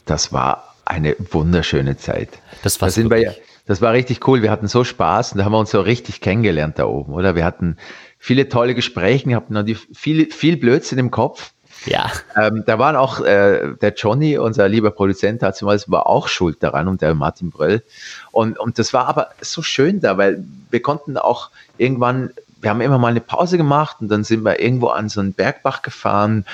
[0.06, 2.30] Das war eine wunderschöne Zeit.
[2.64, 3.32] Das war da sind wir ja,
[3.66, 4.42] das war richtig cool.
[4.42, 7.36] Wir hatten so Spaß und da haben wir uns so richtig kennengelernt da oben, oder?
[7.36, 7.78] Wir hatten
[8.20, 11.52] viele tolle Gespräche, hatten noch die, viel, viel Blödsinn im Kopf.
[11.86, 12.12] Ja.
[12.38, 16.88] Ähm, da waren auch, äh, der Johnny, unser lieber Produzent, damals war auch schuld daran
[16.88, 17.84] und der Martin Bröll.
[18.32, 22.82] Und, und das war aber so schön da, weil wir konnten auch irgendwann, wir haben
[22.82, 26.46] immer mal eine Pause gemacht und dann sind wir irgendwo an so einen Bergbach gefahren,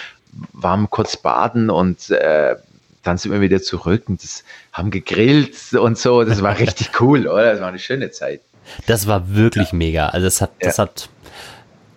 [0.54, 2.56] waren kurz baden und äh,
[3.04, 6.24] dann sind wir wieder zurück und das, haben gegrillt und so.
[6.24, 7.52] Das war richtig cool, oder?
[7.52, 8.42] Das war eine schöne Zeit.
[8.86, 9.78] Das war wirklich ja.
[9.78, 10.10] mega.
[10.10, 10.84] Also das hat, das ja.
[10.84, 11.10] hat,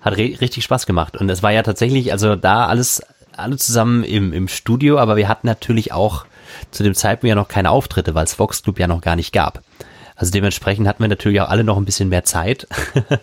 [0.01, 1.17] hat richtig Spaß gemacht.
[1.17, 3.03] Und es war ja tatsächlich, also da alles,
[3.37, 6.25] alle zusammen im, im Studio, aber wir hatten natürlich auch
[6.71, 9.33] zu dem Zeitpunkt ja noch keine Auftritte, weil es Vox Club ja noch gar nicht
[9.33, 9.63] gab.
[10.15, 12.69] Also dementsprechend hatten wir natürlich auch alle noch ein bisschen mehr Zeit.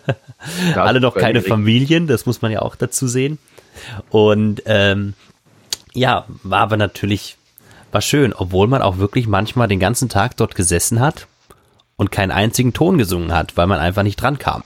[0.74, 1.48] alle noch keine richtig.
[1.48, 3.38] Familien, das muss man ja auch dazu sehen.
[4.10, 5.14] Und ähm,
[5.94, 7.36] ja, war aber natürlich
[7.92, 11.26] war schön, obwohl man auch wirklich manchmal den ganzen Tag dort gesessen hat
[11.96, 14.62] und keinen einzigen Ton gesungen hat, weil man einfach nicht dran kam.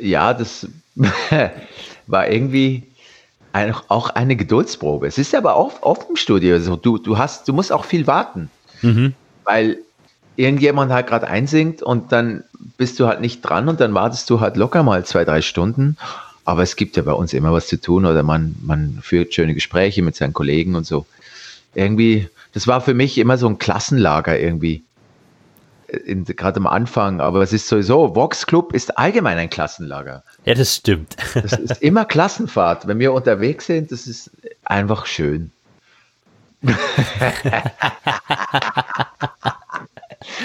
[0.00, 0.66] Ja, das
[2.06, 2.84] war irgendwie
[3.88, 5.06] auch eine Geduldsprobe.
[5.06, 8.06] Es ist aber auch oft im Studio so, du, du hast, du musst auch viel
[8.06, 8.50] warten,
[8.80, 9.14] mhm.
[9.44, 9.78] weil
[10.36, 12.44] irgendjemand halt gerade einsingt und dann
[12.78, 15.96] bist du halt nicht dran und dann wartest du halt locker mal zwei, drei Stunden
[16.44, 19.54] aber es gibt ja bei uns immer was zu tun oder man, man führt schöne
[19.54, 21.06] Gespräche mit seinen Kollegen und so.
[21.74, 24.82] Irgendwie, das war für mich immer so ein Klassenlager irgendwie.
[26.06, 30.22] Gerade am Anfang, aber es ist sowieso, Vox Club ist allgemein ein Klassenlager.
[30.46, 31.16] Ja, das stimmt.
[31.34, 32.86] Das ist immer Klassenfahrt.
[32.86, 34.30] Wenn wir unterwegs sind, das ist
[34.64, 35.50] einfach schön.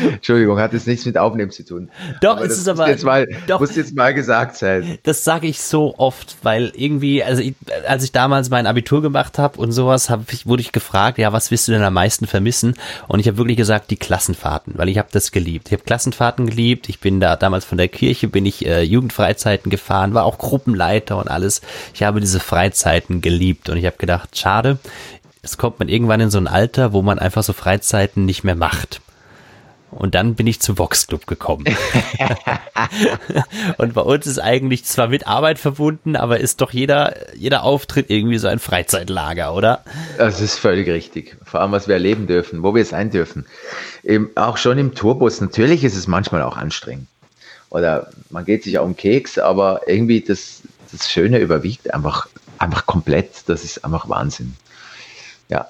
[0.01, 1.89] Entschuldigung, hat jetzt nichts mit Aufnehmen zu tun.
[2.21, 2.89] Doch, aber es ist aber.
[2.89, 4.97] Jetzt mal, doch, muss jetzt mal gesagt sein.
[5.03, 7.55] Das sage ich so oft, weil irgendwie, also ich,
[7.87, 11.33] als ich damals mein Abitur gemacht habe und sowas, hab ich, wurde ich gefragt, ja,
[11.33, 12.75] was willst du denn am meisten vermissen?
[13.07, 15.67] Und ich habe wirklich gesagt, die Klassenfahrten, weil ich habe das geliebt.
[15.67, 16.89] Ich habe Klassenfahrten geliebt.
[16.89, 21.17] Ich bin da damals von der Kirche, bin ich äh, Jugendfreizeiten gefahren, war auch Gruppenleiter
[21.17, 21.61] und alles.
[21.93, 24.77] Ich habe diese Freizeiten geliebt und ich habe gedacht, schade,
[25.41, 28.55] es kommt man irgendwann in so ein Alter, wo man einfach so Freizeiten nicht mehr
[28.55, 29.01] macht.
[29.89, 31.65] Und dann bin ich zu Vox Club gekommen.
[33.77, 38.09] und bei uns ist eigentlich zwar mit Arbeit verbunden, aber ist doch jeder, jeder Auftritt
[38.09, 39.83] irgendwie so ein Freizeitlager, oder?
[40.17, 41.37] Das ist völlig richtig.
[41.43, 43.45] Vor allem, was wir erleben dürfen, wo wir sein dürfen.
[44.03, 45.39] Eben auch schon im Tourbus.
[45.39, 47.07] Natürlich ist es manchmal auch anstrengend.
[47.69, 52.85] Oder man geht sich auch um Keks, aber irgendwie das, das Schöne überwiegt einfach, einfach
[52.85, 53.47] komplett.
[53.47, 54.55] Das ist einfach Wahnsinn.
[55.49, 55.67] Ja.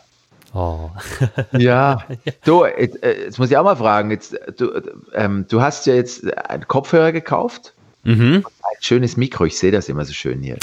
[0.54, 0.90] Oh.
[1.58, 2.04] ja,
[2.44, 4.82] du, jetzt, äh, jetzt, muss ich auch mal fragen, jetzt, du,
[5.14, 8.46] ähm, du hast ja jetzt einen Kopfhörer gekauft, mhm.
[8.46, 10.58] ein schönes Mikro, ich sehe das immer so schön hier.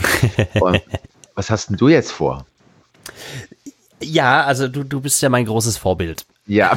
[0.60, 0.82] Und
[1.34, 2.46] was hast denn du jetzt vor?
[4.00, 6.26] Ja, also du, du bist ja mein großes Vorbild.
[6.46, 6.76] Ja.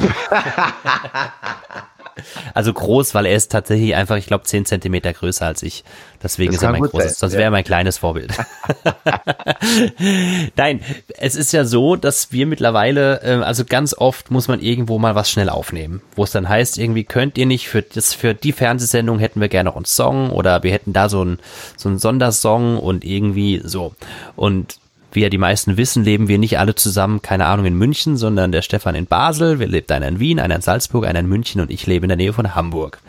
[2.54, 5.84] Also groß, weil er ist tatsächlich einfach, ich glaube, zehn Zentimeter größer als ich.
[6.22, 7.18] Deswegen das ist er mein großes, sein.
[7.18, 8.28] sonst wäre er mein kleines Vorbild.
[10.56, 10.80] Nein,
[11.18, 15.14] es ist ja so, dass wir mittlerweile, äh, also ganz oft muss man irgendwo mal
[15.14, 18.52] was schnell aufnehmen, wo es dann heißt, irgendwie könnt ihr nicht für das, für die
[18.52, 21.38] Fernsehsendung hätten wir gerne noch einen Song oder wir hätten da so einen,
[21.76, 23.94] so einen Sondersong und irgendwie so.
[24.34, 24.78] Und
[25.18, 28.52] wie ja die meisten wissen, leben wir nicht alle zusammen, keine Ahnung, in München, sondern
[28.52, 31.60] der Stefan in Basel, wir lebt einer in Wien, einer in Salzburg, einer in München
[31.60, 33.00] und ich lebe in der Nähe von Hamburg.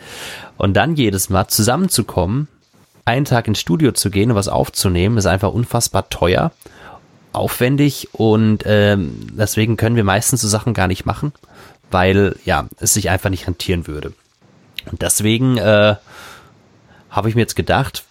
[0.58, 2.48] Und dann jedes Mal zusammenzukommen,
[3.06, 6.52] einen Tag ins Studio zu gehen und was aufzunehmen, ist einfach unfassbar teuer,
[7.32, 11.32] aufwendig und ähm, deswegen können wir meistens so Sachen gar nicht machen,
[11.92, 14.14] weil ja, es sich einfach nicht rentieren würde.
[14.90, 15.94] Und deswegen äh,
[17.12, 18.04] habe ich mir jetzt gedacht,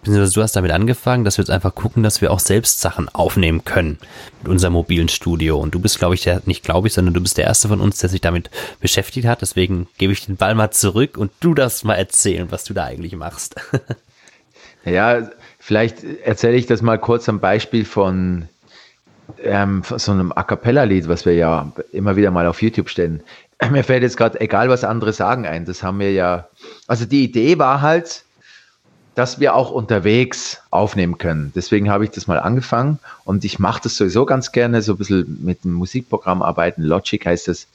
[0.00, 3.08] beziehungsweise du hast damit angefangen, dass wir jetzt einfach gucken, dass wir auch selbst Sachen
[3.08, 3.98] aufnehmen können
[4.42, 5.58] mit unserem mobilen Studio.
[5.58, 7.80] Und du bist, glaube ich, der, nicht glaube ich, sondern du bist der Erste von
[7.80, 9.42] uns, der sich damit beschäftigt hat.
[9.42, 12.84] Deswegen gebe ich den Ball mal zurück und du darfst mal erzählen, was du da
[12.84, 13.56] eigentlich machst.
[14.84, 18.48] ja, vielleicht erzähle ich das mal kurz am Beispiel von,
[19.42, 23.22] ähm, von so einem A Cappella-Lied, was wir ja immer wieder mal auf YouTube stellen.
[23.70, 25.64] Mir fällt jetzt gerade, egal was andere sagen, ein.
[25.64, 26.48] Das haben wir ja,
[26.86, 28.24] also die Idee war halt,
[29.18, 31.50] dass wir auch unterwegs aufnehmen können.
[31.56, 34.98] Deswegen habe ich das mal angefangen und ich mache das sowieso ganz gerne, so ein
[34.98, 37.66] bisschen mit dem Musikprogramm arbeiten, Logic heißt das.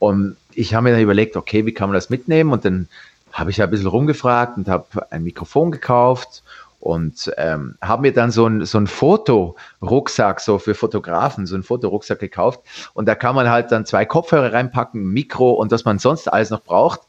[0.00, 2.52] Und ich habe mir dann überlegt, okay, wie kann man das mitnehmen?
[2.52, 2.88] Und dann
[3.32, 6.42] habe ich ein bisschen rumgefragt und habe ein Mikrofon gekauft
[6.80, 11.62] und ähm, habe mir dann so ein, so ein Fotorucksack, so für Fotografen, so ein
[11.62, 12.60] Fotorucksack gekauft.
[12.94, 16.50] Und da kann man halt dann zwei Kopfhörer reinpacken, Mikro und was man sonst alles
[16.50, 17.02] noch braucht.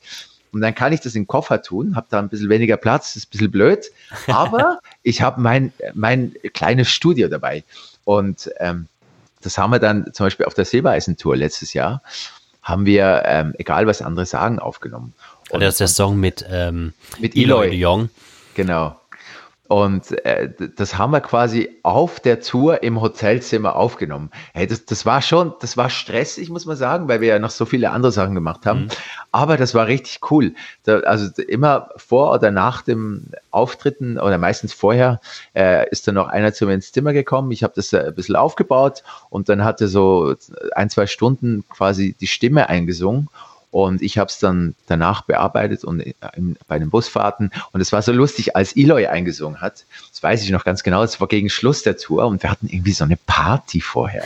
[0.51, 3.15] Und dann kann ich das in den Koffer tun, habe da ein bisschen weniger Platz,
[3.15, 3.85] ist ein bisschen blöd,
[4.27, 7.63] aber ich habe mein, mein kleines Studio dabei.
[8.03, 8.87] Und ähm,
[9.41, 12.01] das haben wir dann zum Beispiel auf der Seeweisen-Tour letztes Jahr,
[12.63, 15.13] haben wir, ähm, egal was andere sagen, aufgenommen.
[15.49, 18.09] Und das ist der Song mit, ähm, mit Eloy, Eloy de Jong.
[18.55, 18.98] Genau.
[19.69, 24.31] Und äh, das haben wir quasi auf der Tour im Hotelzimmer aufgenommen.
[24.51, 27.51] Hey, das, das war schon, das war stressig, muss man sagen, weil wir ja noch
[27.51, 28.85] so viele andere Sachen gemacht haben.
[28.85, 28.89] Mhm.
[29.31, 30.55] Aber das war richtig cool.
[30.85, 35.21] Da, also immer vor oder nach dem Auftritten oder meistens vorher
[35.53, 37.51] äh, ist dann noch einer zu mir ins Zimmer gekommen.
[37.51, 40.33] Ich habe das äh, ein bisschen aufgebaut und dann hatte so
[40.73, 43.29] ein, zwei Stunden quasi die Stimme eingesungen.
[43.71, 46.13] Und ich habe es dann danach bearbeitet und äh,
[46.67, 47.51] bei den Busfahrten.
[47.71, 49.85] Und es war so lustig, als Eloy eingesungen hat.
[50.09, 51.03] Das weiß ich noch ganz genau.
[51.03, 54.23] Es war gegen Schluss der Tour und wir hatten irgendwie so eine Party vorher.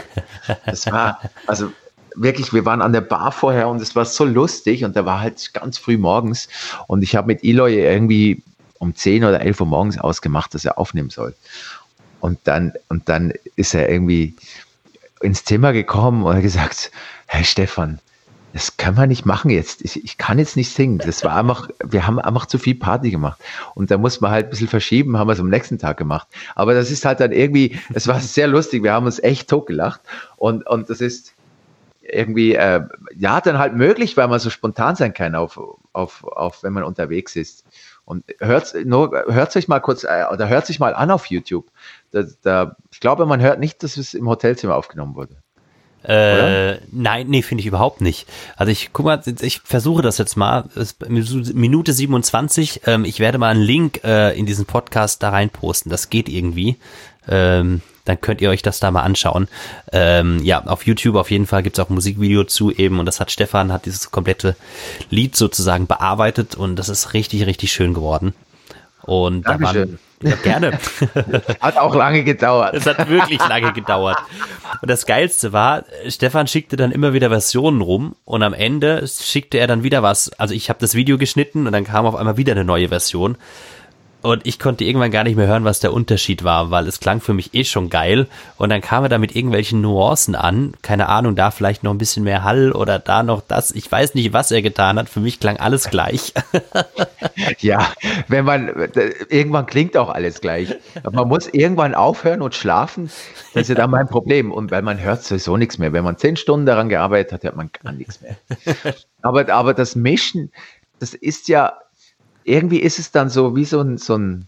[0.66, 1.72] Das war, also
[2.16, 5.20] wirklich, wir waren an der Bar vorher und es war so lustig und da war
[5.20, 6.48] halt ganz früh morgens
[6.88, 8.44] und ich habe mit Eloy irgendwie
[8.80, 11.34] um 10 oder 11 Uhr morgens ausgemacht, dass er aufnehmen soll.
[12.20, 14.36] Und dann, und dann ist er irgendwie
[15.22, 16.92] ins Zimmer gekommen und hat gesagt,
[17.26, 18.00] Herr Stefan,
[18.54, 19.84] das kann man nicht machen jetzt.
[19.84, 21.00] Ich, ich, kann jetzt nicht singen.
[21.00, 23.42] Das war einfach, wir haben einfach zu viel Party gemacht.
[23.74, 26.28] Und da muss man halt ein bisschen verschieben, haben wir es am nächsten Tag gemacht.
[26.54, 28.84] Aber das ist halt dann irgendwie, es war sehr lustig.
[28.84, 30.02] Wir haben uns echt totgelacht.
[30.38, 31.34] Und, und das ist
[32.02, 32.82] irgendwie, äh,
[33.16, 35.60] ja, dann halt möglich, weil man so spontan sein kann auf,
[35.92, 37.66] auf, auf wenn man unterwegs ist.
[38.06, 41.72] Und hört nur, hört sich mal kurz, äh, oder hört sich mal an auf YouTube.
[42.12, 45.38] Da, da, ich glaube, man hört nicht, dass es im Hotelzimmer aufgenommen wurde.
[46.04, 48.28] Äh, nein, nee, finde ich überhaupt nicht.
[48.56, 50.66] Also ich guck mal, ich versuche das jetzt mal.
[51.08, 52.82] Minute 27.
[52.86, 55.90] Ähm, ich werde mal einen Link äh, in diesen Podcast da rein posten.
[55.90, 56.78] Das geht irgendwie.
[57.28, 59.48] Ähm, dann könnt ihr euch das da mal anschauen.
[59.92, 63.20] Ähm, ja, auf YouTube auf jeden Fall gibt's auch ein Musikvideo zu eben und das
[63.20, 64.58] hat Stefan, hat dieses komplette
[65.10, 68.34] Lied sozusagen bearbeitet und das ist richtig, richtig schön geworden.
[69.04, 69.74] Und Dankeschön.
[69.74, 70.80] da waren ja, gerne.
[71.62, 72.74] Hat auch lange gedauert.
[72.74, 74.18] Es hat wirklich lange gedauert.
[74.82, 79.58] Und das Geilste war, Stefan schickte dann immer wieder Versionen rum und am Ende schickte
[79.58, 80.32] er dann wieder was.
[80.40, 83.38] Also ich habe das Video geschnitten und dann kam auf einmal wieder eine neue Version.
[84.24, 87.20] Und ich konnte irgendwann gar nicht mehr hören, was der Unterschied war, weil es klang
[87.20, 88.28] für mich eh schon geil.
[88.58, 90.76] Und dann kam er da mit irgendwelchen Nuancen an.
[90.82, 93.72] Keine Ahnung, da vielleicht noch ein bisschen mehr Hall oder da noch das.
[93.72, 95.10] Ich weiß nicht, was er getan hat.
[95.10, 96.34] Für mich klang alles gleich.
[97.60, 97.86] ja,
[98.30, 98.70] wenn man,
[99.28, 100.74] irgendwann klingt auch alles gleich.
[101.12, 103.12] Man muss irgendwann aufhören und schlafen.
[103.54, 104.54] Das ist ja dann mein Problem.
[104.54, 105.92] Und weil man hört sowieso nichts mehr.
[105.92, 108.38] Wenn man zehn Stunden daran gearbeitet hat, hört man gar nichts mehr.
[109.22, 110.52] Aber, aber das Mischen,
[111.00, 111.78] das ist ja
[112.44, 114.48] irgendwie ist es dann so wie so ein, so ein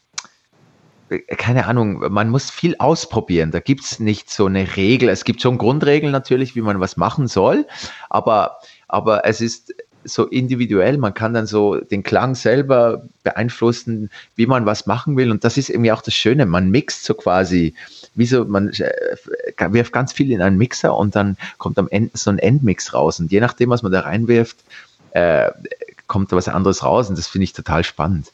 [1.09, 3.51] äh, keine Ahnung, man muss viel ausprobieren.
[3.51, 5.09] Da gibt es nicht so eine Regel.
[5.09, 7.65] Es gibt schon Grundregeln natürlich, wie man was machen soll,
[8.09, 9.73] aber, aber es ist
[10.05, 10.97] so individuell.
[10.97, 15.31] Man kann dann so den Klang selber beeinflussen, wie man was machen will.
[15.31, 16.45] Und das ist irgendwie auch das Schöne.
[16.45, 17.73] Man mixt so quasi,
[18.13, 22.11] wie so, man äh, wirft ganz viel in einen Mixer und dann kommt am Ende
[22.13, 23.19] so ein Endmix raus.
[23.19, 24.57] Und je nachdem, was man da reinwirft,
[25.11, 25.51] äh,
[26.07, 28.31] kommt da was anderes raus und das finde ich total spannend.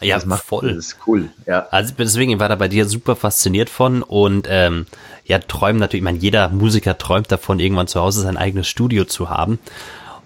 [0.00, 0.74] Ja, das macht, voll.
[0.74, 1.30] Das ist cool.
[1.46, 1.66] Ja.
[1.70, 4.86] Also deswegen war da bei dir super fasziniert von und ähm,
[5.24, 9.04] ja, träumen natürlich, ich meine, jeder Musiker träumt davon, irgendwann zu Hause sein eigenes Studio
[9.04, 9.58] zu haben.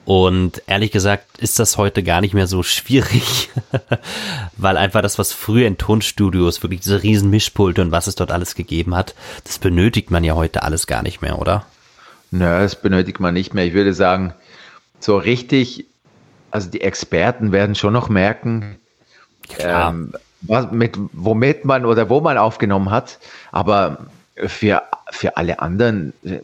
[0.06, 3.50] Und ehrlich gesagt ist das heute gar nicht mehr so schwierig,
[4.56, 8.30] weil einfach das, was früher in Tonstudios, wirklich diese riesen Mischpulte und was es dort
[8.30, 11.66] alles gegeben hat, das benötigt man ja heute alles gar nicht mehr, oder?
[12.30, 13.66] Nö, das benötigt man nicht mehr.
[13.66, 14.32] Ich würde sagen,
[15.00, 15.86] so richtig,
[16.56, 18.78] also die Experten werden schon noch merken,
[19.58, 23.18] ähm, was, mit, womit man oder wo man aufgenommen hat.
[23.52, 24.06] Aber
[24.46, 26.38] für, für alle anderen äh,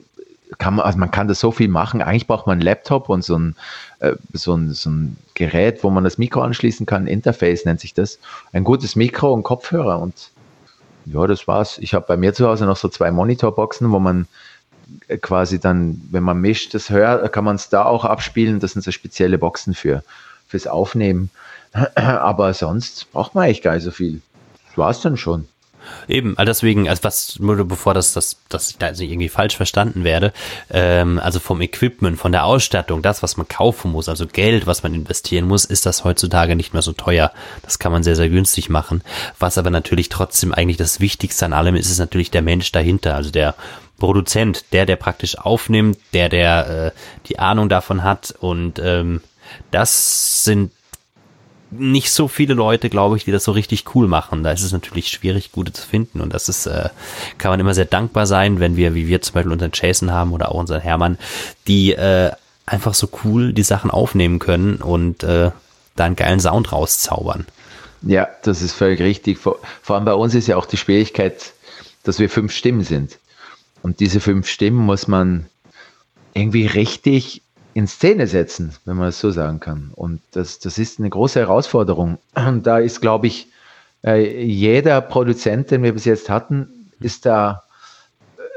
[0.59, 2.03] kann man, also man kann das so viel machen.
[2.03, 3.57] Eigentlich braucht man einen Laptop und so ein,
[4.01, 7.07] äh, so, ein, so ein Gerät, wo man das Mikro anschließen kann.
[7.07, 8.19] Interface nennt sich das.
[8.53, 9.99] Ein gutes Mikro und Kopfhörer.
[9.99, 10.31] Und
[11.07, 11.79] ja, das war's.
[11.79, 14.29] Ich habe bei mir zu Hause noch so zwei Monitorboxen, wo man
[15.21, 18.61] quasi dann, wenn man mischt, das hört, kann man es da auch abspielen.
[18.61, 20.03] Das sind so spezielle Boxen für
[20.49, 21.31] fürs Aufnehmen.
[21.95, 24.21] Aber sonst braucht man eigentlich gar nicht so viel.
[24.69, 25.49] Das war's dann schon.
[26.09, 29.29] Eben, also deswegen, also was, nur bevor das, das, dass ich da jetzt nicht irgendwie
[29.29, 30.33] falsch verstanden werde,
[30.71, 34.83] ähm, also vom Equipment, von der Ausstattung, das, was man kaufen muss, also Geld, was
[34.83, 37.33] man investieren muss, ist das heutzutage nicht mehr so teuer.
[37.63, 39.03] Das kann man sehr, sehr günstig machen.
[39.39, 43.17] Was aber natürlich trotzdem eigentlich das Wichtigste an allem ist, ist natürlich der Mensch dahinter,
[43.17, 43.55] also der
[44.03, 49.21] Produzent, der, der praktisch aufnimmt, der, der äh, die Ahnung davon hat und ähm,
[49.71, 50.73] das sind
[51.71, 54.43] nicht so viele Leute, glaube ich, die das so richtig cool machen.
[54.43, 56.21] Da ist es natürlich schwierig, gute zu finden.
[56.21, 56.91] Und das ist, äh,
[57.39, 60.33] kann man immer sehr dankbar sein, wenn wir, wie wir zum Beispiel unseren Jason haben
[60.33, 61.17] oder auch unseren Hermann,
[61.69, 62.33] die äh,
[62.67, 65.53] einfach so cool die Sachen aufnehmen können und äh,
[65.95, 67.47] da einen geilen Sound rauszaubern.
[68.03, 69.39] Ja, das ist völlig richtig.
[69.39, 71.53] Vor, vor allem bei uns ist ja auch die Schwierigkeit,
[72.03, 73.19] dass wir fünf Stimmen sind.
[73.83, 75.47] Und diese fünf Stimmen muss man
[76.35, 77.43] irgendwie richtig
[77.75, 79.91] in Szene setzen, wenn man das so sagen kann.
[79.95, 82.19] Und das, das ist eine große Herausforderung.
[82.35, 83.49] Und da ist, glaube ich,
[84.05, 87.63] äh, jeder Produzent, den wir bis jetzt hatten, ist da,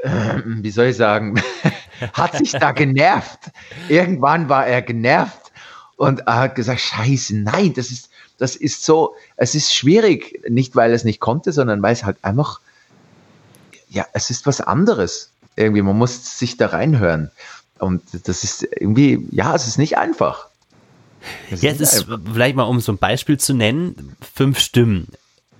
[0.02, 1.40] äh, wie soll ich sagen,
[2.12, 3.50] hat sich da genervt.
[3.88, 5.52] Irgendwann war er genervt
[5.96, 10.92] und hat gesagt, scheiße, nein, das ist, das ist so, es ist schwierig, nicht weil
[10.92, 12.60] es nicht konnte, sondern weil es halt einfach,
[13.88, 15.30] ja, es ist was anderes.
[15.56, 17.30] Irgendwie, man muss sich da reinhören.
[17.78, 20.48] Und das ist irgendwie, ja, es ist nicht einfach.
[21.50, 25.08] Es Jetzt ist, ist vielleicht mal, um so ein Beispiel zu nennen, fünf Stimmen,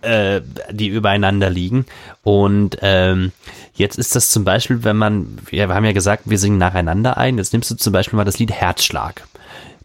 [0.03, 1.87] äh, die übereinander liegen.
[2.23, 3.33] Und ähm,
[3.75, 7.39] jetzt ist das zum Beispiel, wenn man, wir haben ja gesagt, wir singen nacheinander ein.
[7.39, 9.27] Jetzt nimmst du zum Beispiel mal das Lied Herzschlag.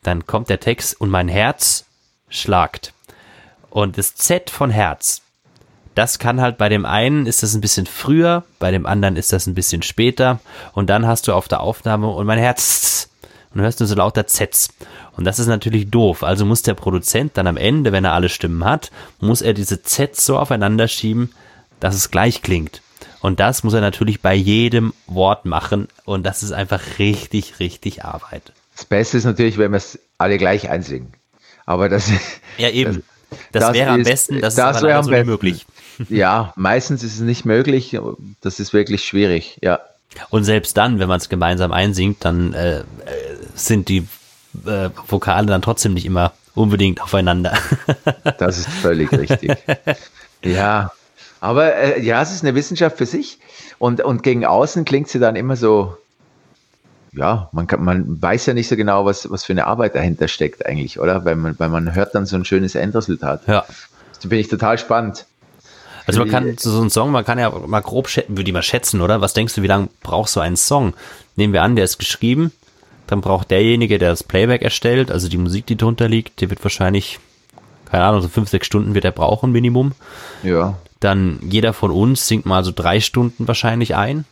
[0.04, 1.86] Dann kommt der Text und mein Herz
[2.30, 2.94] schlagt.
[3.70, 5.22] Und das Z von Herz
[5.96, 9.34] das kann halt bei dem einen ist das ein bisschen früher, bei dem anderen ist
[9.34, 10.40] das ein bisschen später
[10.74, 13.10] und dann hast du auf der Aufnahme und mein Herz
[13.54, 14.70] und du hörst nur so lauter Zs.
[15.18, 16.24] Und das ist natürlich doof.
[16.24, 19.84] Also muss der Produzent dann am Ende, wenn er alle Stimmen hat, muss er diese
[19.84, 21.32] Zs so aufeinander schieben,
[21.82, 22.82] dass es gleich klingt.
[23.20, 28.04] Und das muss er natürlich bei jedem Wort machen und das ist einfach richtig, richtig
[28.04, 28.54] Arbeit.
[28.76, 31.14] Das Beste ist natürlich, wenn wir es alle gleich einsingen.
[31.66, 32.10] Aber das.
[32.58, 33.04] Ja, eben.
[33.54, 35.66] Das, das wäre am besten, das, das ist aber so möglich.
[36.10, 37.98] Ja, meistens ist es nicht möglich.
[38.42, 39.80] Das ist wirklich schwierig, ja.
[40.30, 42.84] Und selbst dann, wenn man es gemeinsam einsingt, dann äh,
[43.56, 44.08] sind die
[44.66, 47.58] äh, Vokale dann trotzdem nicht immer unbedingt aufeinander.
[48.38, 49.58] das ist völlig richtig.
[50.44, 50.92] Ja,
[51.40, 53.40] aber äh, ja, es ist eine Wissenschaft für sich.
[53.80, 55.98] Und, und gegen außen klingt sie dann immer so,
[57.14, 60.28] ja, man, kann, man weiß ja nicht so genau, was, was für eine Arbeit dahinter
[60.28, 61.26] steckt eigentlich, oder?
[61.26, 63.48] Weil man, weil man hört dann so ein schönes Endresultat.
[63.48, 63.66] Ja.
[64.14, 65.26] Das finde ich total spannend.
[66.12, 68.62] Also man kann so einen Song, man kann ja mal grob schätzen, würde ich mal
[68.62, 69.22] schätzen, oder?
[69.22, 70.94] Was denkst du, wie lange brauchst du einen Song?
[71.36, 72.52] Nehmen wir an, der ist geschrieben,
[73.08, 76.64] dann braucht derjenige, der das Playback erstellt, also die Musik, die drunter liegt, der wird
[76.64, 77.20] wahrscheinlich,
[77.90, 79.94] keine Ahnung, so fünf, sechs Stunden wird er brauchen, Minimum.
[80.44, 80.78] Ja.
[81.00, 84.26] Dann jeder von uns singt mal so drei Stunden wahrscheinlich ein.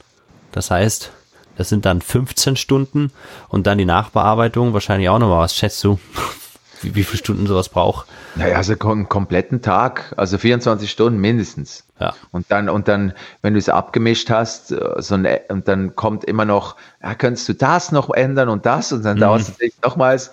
[0.52, 1.12] Das heißt,
[1.58, 3.12] das sind dann 15 Stunden
[3.50, 5.40] und dann die Nachbearbeitung wahrscheinlich auch nochmal.
[5.40, 6.00] Was schätzt du?
[6.82, 8.08] wie, wie viele Stunden sowas braucht.
[8.40, 11.84] Naja, also einen kompletten Tag, also 24 Stunden mindestens.
[12.00, 12.16] Ja.
[12.32, 16.24] Und dann, und dann, wenn du es abgemischt hast, äh, so eine, und dann kommt
[16.24, 19.22] immer noch, ja, könntest du das noch ändern und das, und dann mhm.
[19.22, 20.32] dauert es nochmals.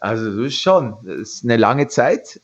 [0.00, 2.40] Also das ist schon, das ist eine lange Zeit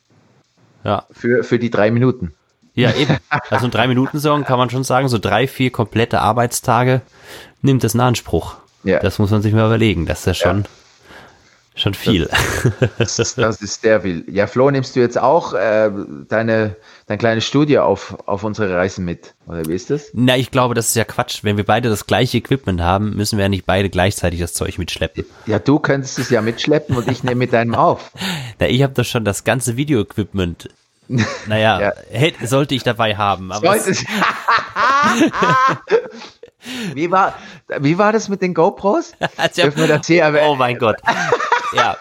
[0.85, 1.05] ja.
[1.11, 2.35] für, für die drei Minuten.
[2.75, 3.17] Ja, eben.
[3.51, 7.03] Also ein Drei-Minuten-Song kann man schon sagen, so drei, vier komplette Arbeitstage
[7.63, 8.57] nimmt das in Anspruch.
[8.83, 8.99] Ja.
[8.99, 10.07] Das muss man sich mal überlegen.
[10.07, 10.63] Das ist ja schon.
[10.63, 10.69] Ja.
[11.77, 12.29] Schon viel.
[12.99, 14.25] Das, das, ist sehr viel.
[14.29, 15.91] Ja, Flo, nimmst du jetzt auch äh,
[16.29, 19.35] deine, dein kleines Studio auf, auf unsere Reisen mit?
[19.49, 20.11] Oder wie ist das?
[20.13, 21.41] Na, ich glaube, das ist ja Quatsch.
[21.43, 24.79] Wenn wir beide das gleiche Equipment haben, müssen wir ja nicht beide gleichzeitig das Zeug
[24.79, 25.25] mitschleppen.
[25.47, 28.13] Ja, du könntest es ja mitschleppen und ich nehme mit deinem auf.
[28.61, 30.69] Na, ich habe doch schon das ganze Video-Equipment.
[31.47, 31.93] Naja, ja.
[32.11, 33.51] hätte, sollte ich dabei haben.
[33.53, 33.77] Aber
[36.95, 37.35] wie, war,
[37.81, 39.13] wie war das mit den GoPros?
[39.57, 40.97] Dürfen wir das hier Oh mein Gott.
[41.75, 41.97] Ja.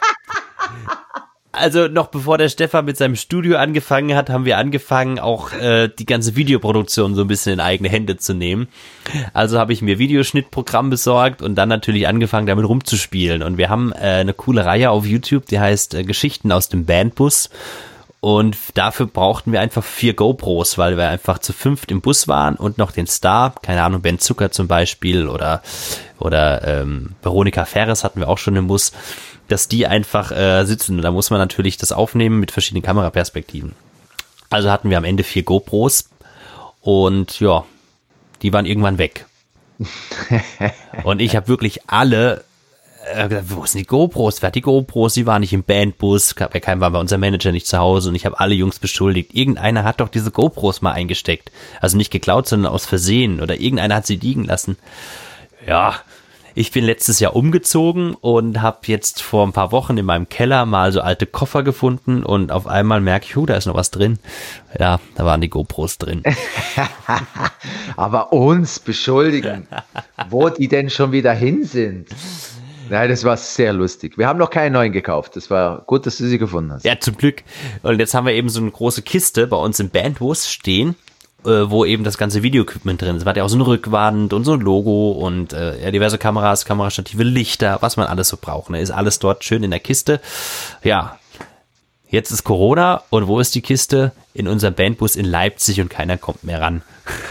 [1.55, 5.87] Also noch bevor der Stefan mit seinem Studio angefangen hat, haben wir angefangen, auch äh,
[5.87, 8.67] die ganze Videoproduktion so ein bisschen in eigene Hände zu nehmen.
[9.33, 13.43] Also habe ich mir Videoschnittprogramm besorgt und dann natürlich angefangen, damit rumzuspielen.
[13.43, 16.85] Und wir haben äh, eine coole Reihe auf YouTube, die heißt äh, Geschichten aus dem
[16.85, 17.51] Bandbus.
[18.23, 22.55] Und dafür brauchten wir einfach vier GoPros, weil wir einfach zu fünft im Bus waren
[22.55, 25.61] und noch den Star, keine Ahnung, Ben Zucker zum Beispiel oder,
[26.19, 28.93] oder ähm, Veronika Ferres hatten wir auch schon im Bus
[29.49, 31.01] dass die einfach äh, sitzen.
[31.01, 33.73] Da muss man natürlich das aufnehmen mit verschiedenen Kameraperspektiven.
[34.49, 36.09] Also hatten wir am Ende vier GoPros
[36.79, 37.65] und ja,
[38.41, 39.25] die waren irgendwann weg.
[41.03, 42.45] und ich habe wirklich alle
[43.11, 44.41] äh, wo sind die GoPros?
[44.41, 45.13] Wer hat die GoPros?
[45.13, 48.15] Die waren nicht im Bandbus, bei keinem war bei unser Manager nicht zu Hause und
[48.15, 49.33] ich habe alle Jungs beschuldigt.
[49.33, 51.51] Irgendeiner hat doch diese GoPros mal eingesteckt.
[51.81, 53.41] Also nicht geklaut, sondern aus Versehen.
[53.41, 54.77] Oder irgendeiner hat sie liegen lassen.
[55.67, 55.95] Ja,
[56.55, 60.67] ich bin letztes Jahr umgezogen und habe jetzt vor ein paar Wochen in meinem Keller
[60.67, 63.89] mal so alte Koffer gefunden und auf einmal merke ich, oh, da ist noch was
[63.89, 64.19] drin.
[64.79, 66.21] Ja, da waren die GoPros drin.
[67.95, 69.67] Aber uns beschuldigen,
[70.29, 72.07] wo die denn schon wieder hin sind.
[72.89, 74.17] Nein, das war sehr lustig.
[74.17, 75.35] Wir haben noch keinen neuen gekauft.
[75.35, 76.85] Das war gut, dass du sie gefunden hast.
[76.85, 77.43] Ja, zum Glück.
[77.81, 80.95] Und jetzt haben wir eben so eine große Kiste bei uns im Bandbus stehen
[81.45, 83.23] äh, wo eben das ganze Videoequipment drin ist.
[83.23, 86.17] Es war ja auch so eine Rückwand und so ein Logo und äh, ja, diverse
[86.17, 88.69] Kameras, Kamerastative, Lichter, was man alles so braucht.
[88.69, 88.79] Ne?
[88.79, 90.21] Ist alles dort schön in der Kiste.
[90.83, 91.19] Ja,
[92.09, 94.11] jetzt ist Corona und wo ist die Kiste?
[94.33, 96.81] In unserem Bandbus in Leipzig und keiner kommt mehr ran.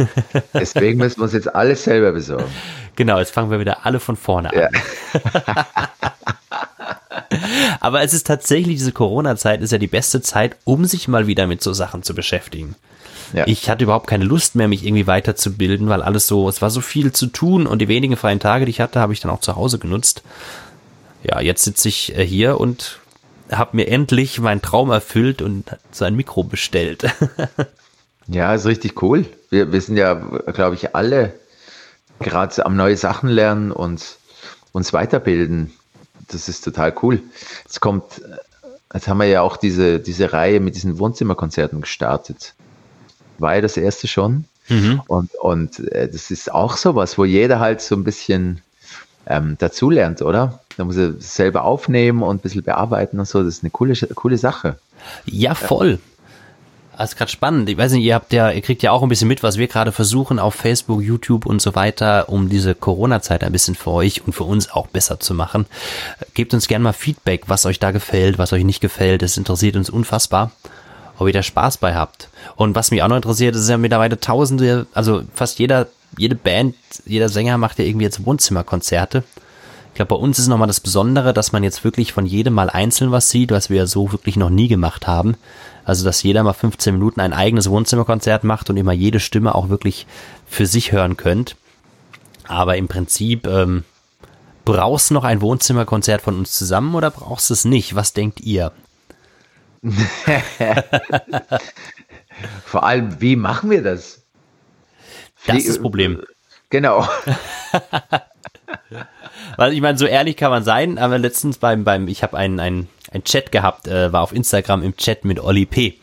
[0.54, 2.44] Deswegen müssen wir uns jetzt alles selber besorgen.
[2.96, 4.58] Genau, jetzt fangen wir wieder alle von vorne an.
[4.58, 4.68] Ja.
[7.80, 11.46] Aber es ist tatsächlich, diese Corona-Zeit ist ja die beste Zeit, um sich mal wieder
[11.46, 12.76] mit so Sachen zu beschäftigen.
[13.32, 13.46] Ja.
[13.46, 16.80] Ich hatte überhaupt keine Lust mehr, mich irgendwie weiterzubilden, weil alles so, es war so
[16.80, 19.40] viel zu tun und die wenigen freien Tage, die ich hatte, habe ich dann auch
[19.40, 20.22] zu Hause genutzt.
[21.22, 22.98] Ja, jetzt sitze ich äh, hier und
[23.50, 27.04] habe mir endlich meinen Traum erfüllt und so ein Mikro bestellt.
[28.26, 29.26] ja, ist richtig cool.
[29.50, 31.34] Wir, wir sind ja, glaube ich, alle
[32.22, 34.16] gerade am neue Sachen lernen und
[34.72, 35.72] uns weiterbilden.
[36.28, 37.22] Das ist total cool.
[37.68, 38.22] Es kommt,
[38.94, 42.54] jetzt haben wir ja auch diese, diese Reihe mit diesen Wohnzimmerkonzerten gestartet
[43.42, 44.46] war ja das erste schon.
[44.68, 45.02] Mhm.
[45.06, 48.62] Und, und äh, das ist auch sowas, wo jeder halt so ein bisschen
[49.26, 50.60] ähm, dazulernt, oder?
[50.76, 53.42] Da muss er selber aufnehmen und ein bisschen bearbeiten und so.
[53.42, 54.78] Das ist eine coole, coole Sache.
[55.26, 55.98] Ja, voll.
[56.96, 57.68] Das ist gerade spannend.
[57.68, 59.66] Ich weiß nicht, ihr habt ja, ihr kriegt ja auch ein bisschen mit, was wir
[59.66, 64.24] gerade versuchen auf Facebook, YouTube und so weiter, um diese Corona-Zeit ein bisschen für euch
[64.26, 65.66] und für uns auch besser zu machen.
[66.34, 69.22] Gebt uns gerne mal Feedback, was euch da gefällt, was euch nicht gefällt.
[69.22, 70.52] Das interessiert uns unfassbar
[71.22, 72.28] ob ihr da Spaß bei habt.
[72.56, 75.86] Und was mich auch noch interessiert, ist ja mittlerweile tausende, also fast jeder,
[76.18, 76.74] jede Band,
[77.06, 79.22] jeder Sänger macht ja irgendwie jetzt Wohnzimmerkonzerte.
[79.92, 82.70] Ich glaube, bei uns ist nochmal das Besondere, dass man jetzt wirklich von jedem mal
[82.70, 85.36] einzeln was sieht, was wir ja so wirklich noch nie gemacht haben.
[85.84, 89.68] Also, dass jeder mal 15 Minuten ein eigenes Wohnzimmerkonzert macht und immer jede Stimme auch
[89.68, 90.06] wirklich
[90.46, 91.56] für sich hören könnt.
[92.48, 93.84] Aber im Prinzip, ähm,
[94.64, 97.94] brauchst du noch ein Wohnzimmerkonzert von uns zusammen oder brauchst du es nicht?
[97.94, 98.72] Was denkt ihr?
[102.64, 104.22] Vor allem, wie machen wir das?
[105.46, 106.22] Das ist das Problem.
[106.70, 107.06] Genau.
[109.56, 112.60] Weil ich meine, so ehrlich kann man sein, aber letztens beim, beim ich habe einen,
[112.60, 115.94] einen, einen Chat gehabt, äh, war auf Instagram im Chat mit Olli P.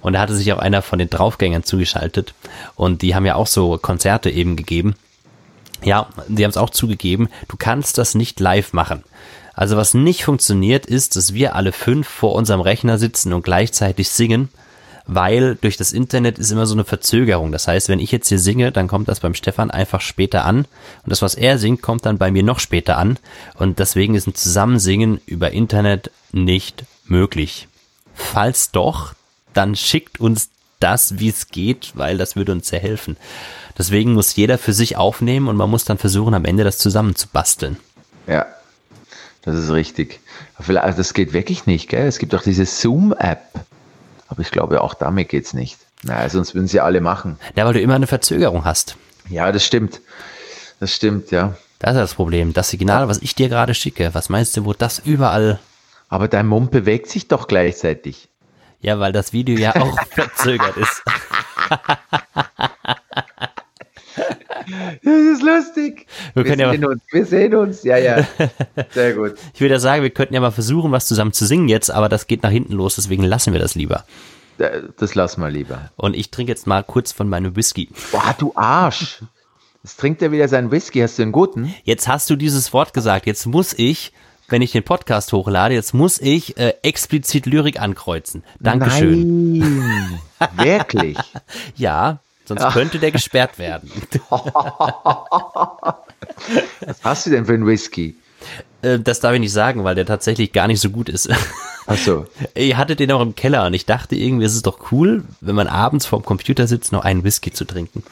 [0.00, 2.34] Und da hatte sich auch einer von den Draufgängern zugeschaltet.
[2.74, 4.94] Und die haben ja auch so Konzerte eben gegeben.
[5.82, 9.04] Ja, die haben es auch zugegeben, du kannst das nicht live machen.
[9.54, 14.10] Also was nicht funktioniert ist, dass wir alle fünf vor unserem Rechner sitzen und gleichzeitig
[14.10, 14.48] singen,
[15.06, 17.52] weil durch das Internet ist immer so eine Verzögerung.
[17.52, 20.58] Das heißt, wenn ich jetzt hier singe, dann kommt das beim Stefan einfach später an
[20.58, 23.18] und das, was er singt, kommt dann bei mir noch später an
[23.54, 27.68] und deswegen ist ein Zusammensingen über Internet nicht möglich.
[28.14, 29.14] Falls doch,
[29.54, 30.50] dann schickt uns
[30.80, 33.16] das, wie es geht, weil das würde uns sehr helfen.
[33.78, 37.76] Deswegen muss jeder für sich aufnehmen und man muss dann versuchen, am Ende das zusammenzubasteln.
[38.26, 38.46] Ja,
[39.42, 40.20] das ist richtig.
[40.58, 42.06] Vielleicht, also das geht wirklich nicht, gell?
[42.06, 43.42] Es gibt auch diese Zoom-App.
[44.28, 45.78] Aber ich glaube, auch damit geht es nicht.
[46.02, 47.38] Naja, sonst würden sie alle machen.
[47.54, 48.96] Ja, weil du immer eine Verzögerung hast.
[49.28, 50.00] Ja, das stimmt.
[50.80, 51.56] Das stimmt, ja.
[51.78, 52.52] Das ist das Problem.
[52.52, 55.58] Das Signal, was ich dir gerade schicke, was meinst du, wo das überall.
[56.08, 58.28] Aber dein Mund bewegt sich doch gleichzeitig.
[58.80, 61.02] Ja, weil das Video ja auch verzögert ist.
[65.02, 66.06] Das ist lustig.
[66.34, 67.02] Wir, wir, sehen ja uns.
[67.10, 67.82] wir sehen uns.
[67.84, 68.26] Ja, ja.
[68.90, 69.34] Sehr gut.
[69.54, 72.08] Ich würde ja sagen, wir könnten ja mal versuchen, was zusammen zu singen jetzt, aber
[72.08, 74.04] das geht nach hinten los, deswegen lassen wir das lieber.
[74.98, 75.90] Das lassen wir lieber.
[75.96, 77.90] Und ich trinke jetzt mal kurz von meinem Whisky.
[78.10, 79.22] Boah, du Arsch.
[79.82, 81.00] Jetzt trinkt er wieder seinen Whisky.
[81.00, 81.74] Hast du einen guten?
[81.84, 83.26] Jetzt hast du dieses Wort gesagt.
[83.26, 84.12] Jetzt muss ich
[84.48, 88.44] wenn ich den Podcast hochlade, jetzt muss ich äh, explizit Lyrik ankreuzen.
[88.60, 89.58] Dankeschön.
[89.58, 90.20] Nein,
[90.56, 91.18] wirklich?
[91.74, 93.90] ja, sonst könnte der gesperrt werden.
[96.80, 98.16] Was hast du denn für einen Whisky?
[98.82, 101.28] Äh, das darf ich nicht sagen, weil der tatsächlich gar nicht so gut ist.
[101.86, 102.26] Ach so.
[102.54, 105.54] Ich hatte den auch im Keller und ich dachte irgendwie, es ist doch cool, wenn
[105.54, 108.02] man abends vorm Computer sitzt, noch einen Whisky zu trinken.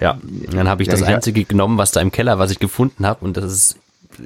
[0.00, 2.58] Ja, und dann habe ich Ja, das einzige genommen, was da im Keller, was ich
[2.58, 3.76] gefunden habe und das ist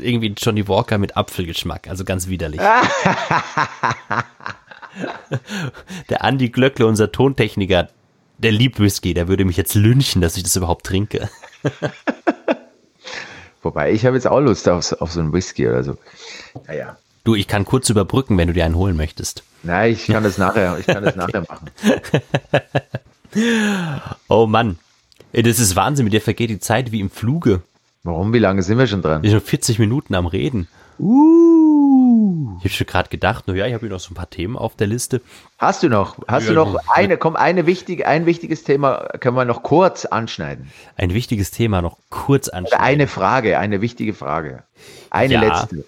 [0.01, 2.61] irgendwie Johnny Walker mit Apfelgeschmack, also ganz widerlich.
[6.09, 7.89] der Andi Glöckle, unser Tontechniker,
[8.45, 11.29] der liebt Whisky, der würde mich jetzt lynchen, dass ich das überhaupt trinke.
[13.63, 15.97] Wobei, ich habe jetzt auch Lust auf, so- auf so einen Whisky oder so.
[16.67, 16.97] Naja.
[17.25, 19.43] Du, ich kann kurz überbrücken, wenn du dir einen holen möchtest.
[19.63, 21.71] Nein, ich kann das nachher, ich kann das nachher machen.
[24.29, 24.79] Oh Mann,
[25.33, 27.63] das ist Wahnsinn, mit dir vergeht die Zeit wie im Fluge.
[28.05, 28.33] Warum?
[28.33, 29.25] Wie lange sind wir schon dran?
[29.25, 30.69] Wir sind schon 40 Minuten am Reden.
[31.01, 31.64] Uh.
[32.59, 34.77] Ich habe schon gerade gedacht, naja, ich habe hier noch so ein paar Themen auf
[34.77, 35.21] der Liste.
[35.59, 36.17] Hast du noch?
[36.29, 37.17] Hast Ja, du noch eine?
[37.17, 40.71] Komm, eine wichtige, ein wichtiges Thema können wir noch kurz anschneiden.
[40.97, 42.81] Ein wichtiges Thema noch kurz anschauen.
[42.81, 44.63] Eine Frage, eine wichtige Frage.
[45.11, 45.41] Eine Ja.
[45.41, 45.85] letzte.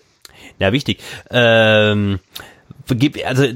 [0.58, 1.00] Ja, wichtig.
[1.30, 2.20] Ähm,
[3.24, 3.46] also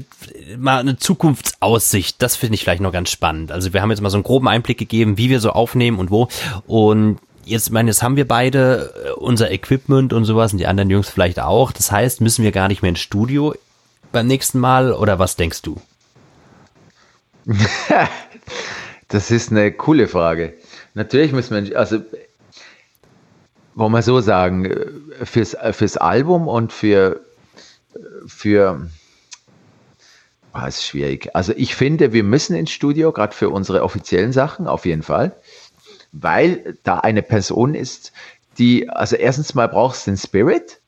[0.57, 3.51] mal eine Zukunftsaussicht, das finde ich vielleicht noch ganz spannend.
[3.51, 6.11] Also wir haben jetzt mal so einen groben Einblick gegeben, wie wir so aufnehmen und
[6.11, 6.27] wo.
[6.67, 10.89] Und jetzt, meine, jetzt haben wir beide äh, unser Equipment und sowas und die anderen
[10.89, 11.71] Jungs vielleicht auch.
[11.71, 13.55] Das heißt, müssen wir gar nicht mehr ins Studio
[14.11, 15.81] beim nächsten Mal oder was denkst du?
[19.07, 20.53] Das ist eine coole Frage.
[20.93, 21.99] Natürlich müssen wir, also
[23.75, 27.19] wollen wir so sagen, äh, fürs, äh, fürs Album und für,
[28.25, 28.87] für
[30.53, 31.35] ah, ist schwierig.
[31.35, 35.35] Also ich finde, wir müssen ins Studio, gerade für unsere offiziellen Sachen, auf jeden Fall,
[36.11, 38.11] weil da eine Person ist,
[38.57, 40.79] die, also erstens mal brauchst du den Spirit.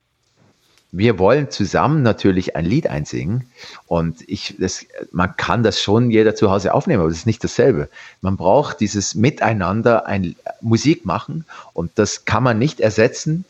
[0.91, 3.47] Wir wollen zusammen natürlich ein Lied einsingen
[3.88, 7.43] und ich, das, man kann das schon jeder zu Hause aufnehmen, aber das ist nicht
[7.43, 7.89] dasselbe.
[8.21, 13.45] Man braucht dieses Miteinander ein Musik machen und das kann man nicht ersetzen,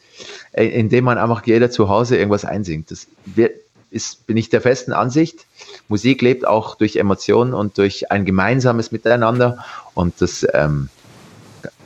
[0.54, 2.92] äh, indem man einfach jeder zu Hause irgendwas einsingt.
[2.92, 3.56] Das wird,
[3.90, 5.46] ist, bin ich der festen Ansicht.
[5.90, 9.66] Musik lebt auch durch Emotionen und durch ein gemeinsames Miteinander
[9.96, 10.88] und das, ähm,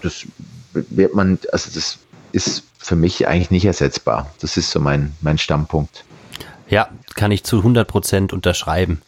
[0.02, 0.26] das
[0.74, 2.00] wird man, also das
[2.32, 4.32] ist für mich eigentlich nicht ersetzbar.
[4.40, 6.04] Das ist so mein, mein Standpunkt.
[6.70, 9.02] Ja, kann ich zu 100% unterschreiben.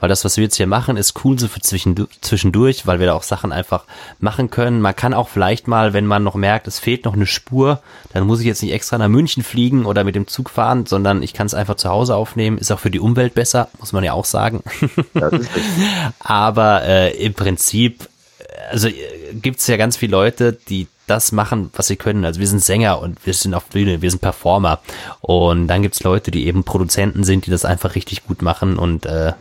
[0.00, 3.06] Weil das, was wir jetzt hier machen, ist cool so für zwischendu- zwischendurch, weil wir
[3.06, 3.84] da auch Sachen einfach
[4.18, 4.80] machen können.
[4.80, 7.80] Man kann auch vielleicht mal, wenn man noch merkt, es fehlt noch eine Spur,
[8.12, 11.22] dann muss ich jetzt nicht extra nach München fliegen oder mit dem Zug fahren, sondern
[11.22, 12.58] ich kann es einfach zu Hause aufnehmen.
[12.58, 14.62] Ist auch für die Umwelt besser, muss man ja auch sagen.
[15.14, 15.30] Ja.
[16.18, 18.08] Aber äh, im Prinzip,
[18.70, 22.24] also äh, gibt's ja ganz viele Leute, die das machen, was sie können.
[22.24, 24.80] Also wir sind Sänger und wir sind auf Bühne, wir sind Performer.
[25.20, 29.04] Und dann gibt's Leute, die eben Produzenten sind, die das einfach richtig gut machen und
[29.04, 29.32] äh,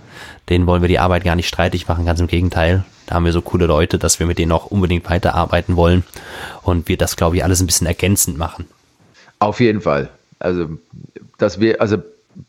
[0.49, 2.84] denen wollen wir die Arbeit gar nicht streitig machen, ganz im Gegenteil.
[3.05, 6.03] Da haben wir so coole Leute, dass wir mit denen auch unbedingt weiterarbeiten wollen
[6.64, 8.66] und wir das, glaube ich, alles ein bisschen ergänzend machen.
[9.39, 10.09] Auf jeden Fall.
[10.39, 10.70] Also,
[11.38, 11.97] dass wir, also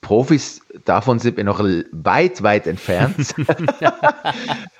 [0.01, 1.61] Profis, davon sind wir noch
[1.93, 3.35] weit, weit entfernt.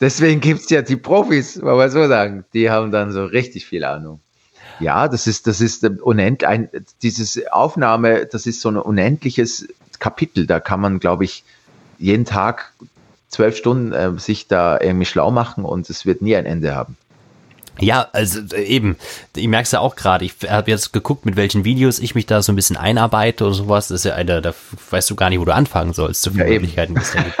[0.00, 2.44] Deswegen gibt es ja die Profis, wollen wir so sagen.
[2.52, 4.20] Die haben dann so richtig viel Ahnung.
[4.78, 6.68] Ja, das ist, das ist unendlich, ein,
[7.02, 9.68] dieses Aufnahme, das ist so ein unendliches
[9.98, 10.46] Kapitel.
[10.46, 11.44] Da kann man, glaube ich,
[11.98, 12.72] jeden Tag
[13.28, 16.98] zwölf Stunden äh, sich da irgendwie schlau machen und es wird nie ein Ende haben.
[17.80, 18.96] Ja, also äh, eben,
[19.34, 22.42] ich merk's ja auch gerade, ich habe jetzt geguckt, mit welchen Videos ich mich da
[22.42, 23.88] so ein bisschen einarbeite oder sowas.
[23.88, 24.54] Das ist ja eine, da
[24.90, 26.22] weißt du gar nicht, wo du anfangen sollst.
[26.22, 26.50] So viele Ja.
[26.52, 27.36] Möglichkeiten gibt's da gibt.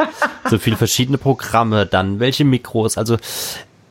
[0.50, 2.98] So viele verschiedene Programme, dann welche Mikros.
[2.98, 3.16] Also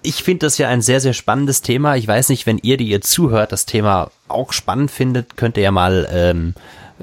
[0.03, 1.95] ich finde das ja ein sehr, sehr spannendes Thema.
[1.97, 5.63] Ich weiß nicht, wenn ihr, die ihr zuhört, das Thema auch spannend findet, könnt ihr
[5.63, 6.53] ja mal ähm,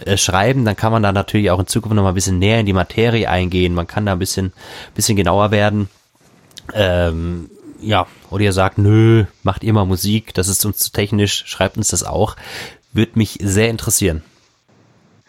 [0.05, 0.65] äh, schreiben.
[0.65, 2.73] Dann kann man da natürlich auch in Zukunft noch mal ein bisschen näher in die
[2.73, 3.75] Materie eingehen.
[3.75, 4.53] Man kann da ein bisschen,
[4.95, 5.89] bisschen genauer werden.
[6.75, 7.51] Ähm,
[7.83, 11.77] ja, oder ihr sagt, nö, macht ihr mal Musik, das ist uns zu technisch, schreibt
[11.77, 12.37] uns das auch.
[12.93, 14.23] Würde mich sehr interessieren.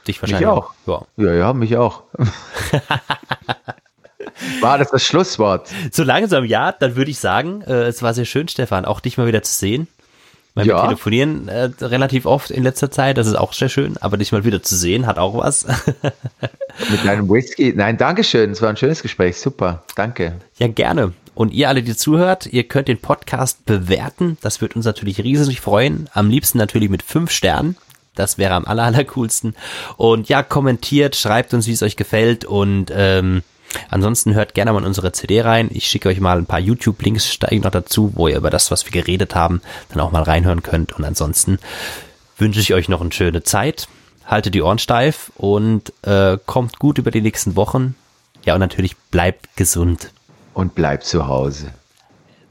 [0.08, 0.74] Dich wahrscheinlich auch.
[0.86, 1.02] Ja.
[1.18, 2.04] Ja, ja, mich auch.
[4.62, 5.70] War das das Schlusswort?
[5.92, 9.18] So langsam ja, dann würde ich sagen, äh, es war sehr schön, Stefan, auch dich
[9.18, 9.88] mal wieder zu sehen.
[10.56, 10.84] Weil wir Ja.
[10.86, 14.44] telefonieren äh, relativ oft in letzter Zeit, das ist auch sehr schön, aber dich mal
[14.46, 15.66] wieder zu sehen, hat auch was.
[16.90, 17.74] Mit deinem Whisky?
[17.76, 18.52] Nein, Dankeschön.
[18.52, 19.38] Es war ein schönes Gespräch.
[19.40, 19.84] Super.
[19.96, 20.36] Danke.
[20.58, 21.14] Ja, gerne.
[21.36, 24.38] Und ihr alle, die zuhört, ihr könnt den Podcast bewerten.
[24.42, 26.10] Das wird uns natürlich riesig freuen.
[26.14, 27.76] Am liebsten natürlich mit fünf Sternen.
[28.16, 29.56] Das wäre am aller, allercoolsten.
[29.98, 32.46] Und ja, kommentiert, schreibt uns, wie es euch gefällt.
[32.46, 33.42] Und ähm,
[33.90, 35.70] ansonsten hört gerne mal in unsere CD rein.
[35.74, 38.86] Ich schicke euch mal ein paar YouTube-Links steige noch dazu, wo ihr über das, was
[38.86, 40.94] wir geredet haben, dann auch mal reinhören könnt.
[40.94, 41.58] Und ansonsten
[42.38, 43.88] wünsche ich euch noch eine schöne Zeit.
[44.28, 47.96] haltet die Ohren steif und äh, kommt gut über die nächsten Wochen.
[48.46, 50.12] Ja, und natürlich bleibt gesund.
[50.54, 51.72] Und bleibt zu Hause.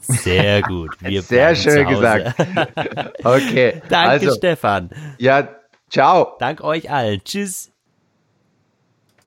[0.00, 0.90] Sehr gut.
[1.00, 2.34] Wir Sehr schön gesagt.
[3.24, 3.80] Okay.
[3.88, 4.90] Danke, also, Stefan.
[5.18, 5.48] Ja,
[5.88, 6.36] ciao.
[6.38, 7.22] Dank euch allen.
[7.24, 7.71] Tschüss.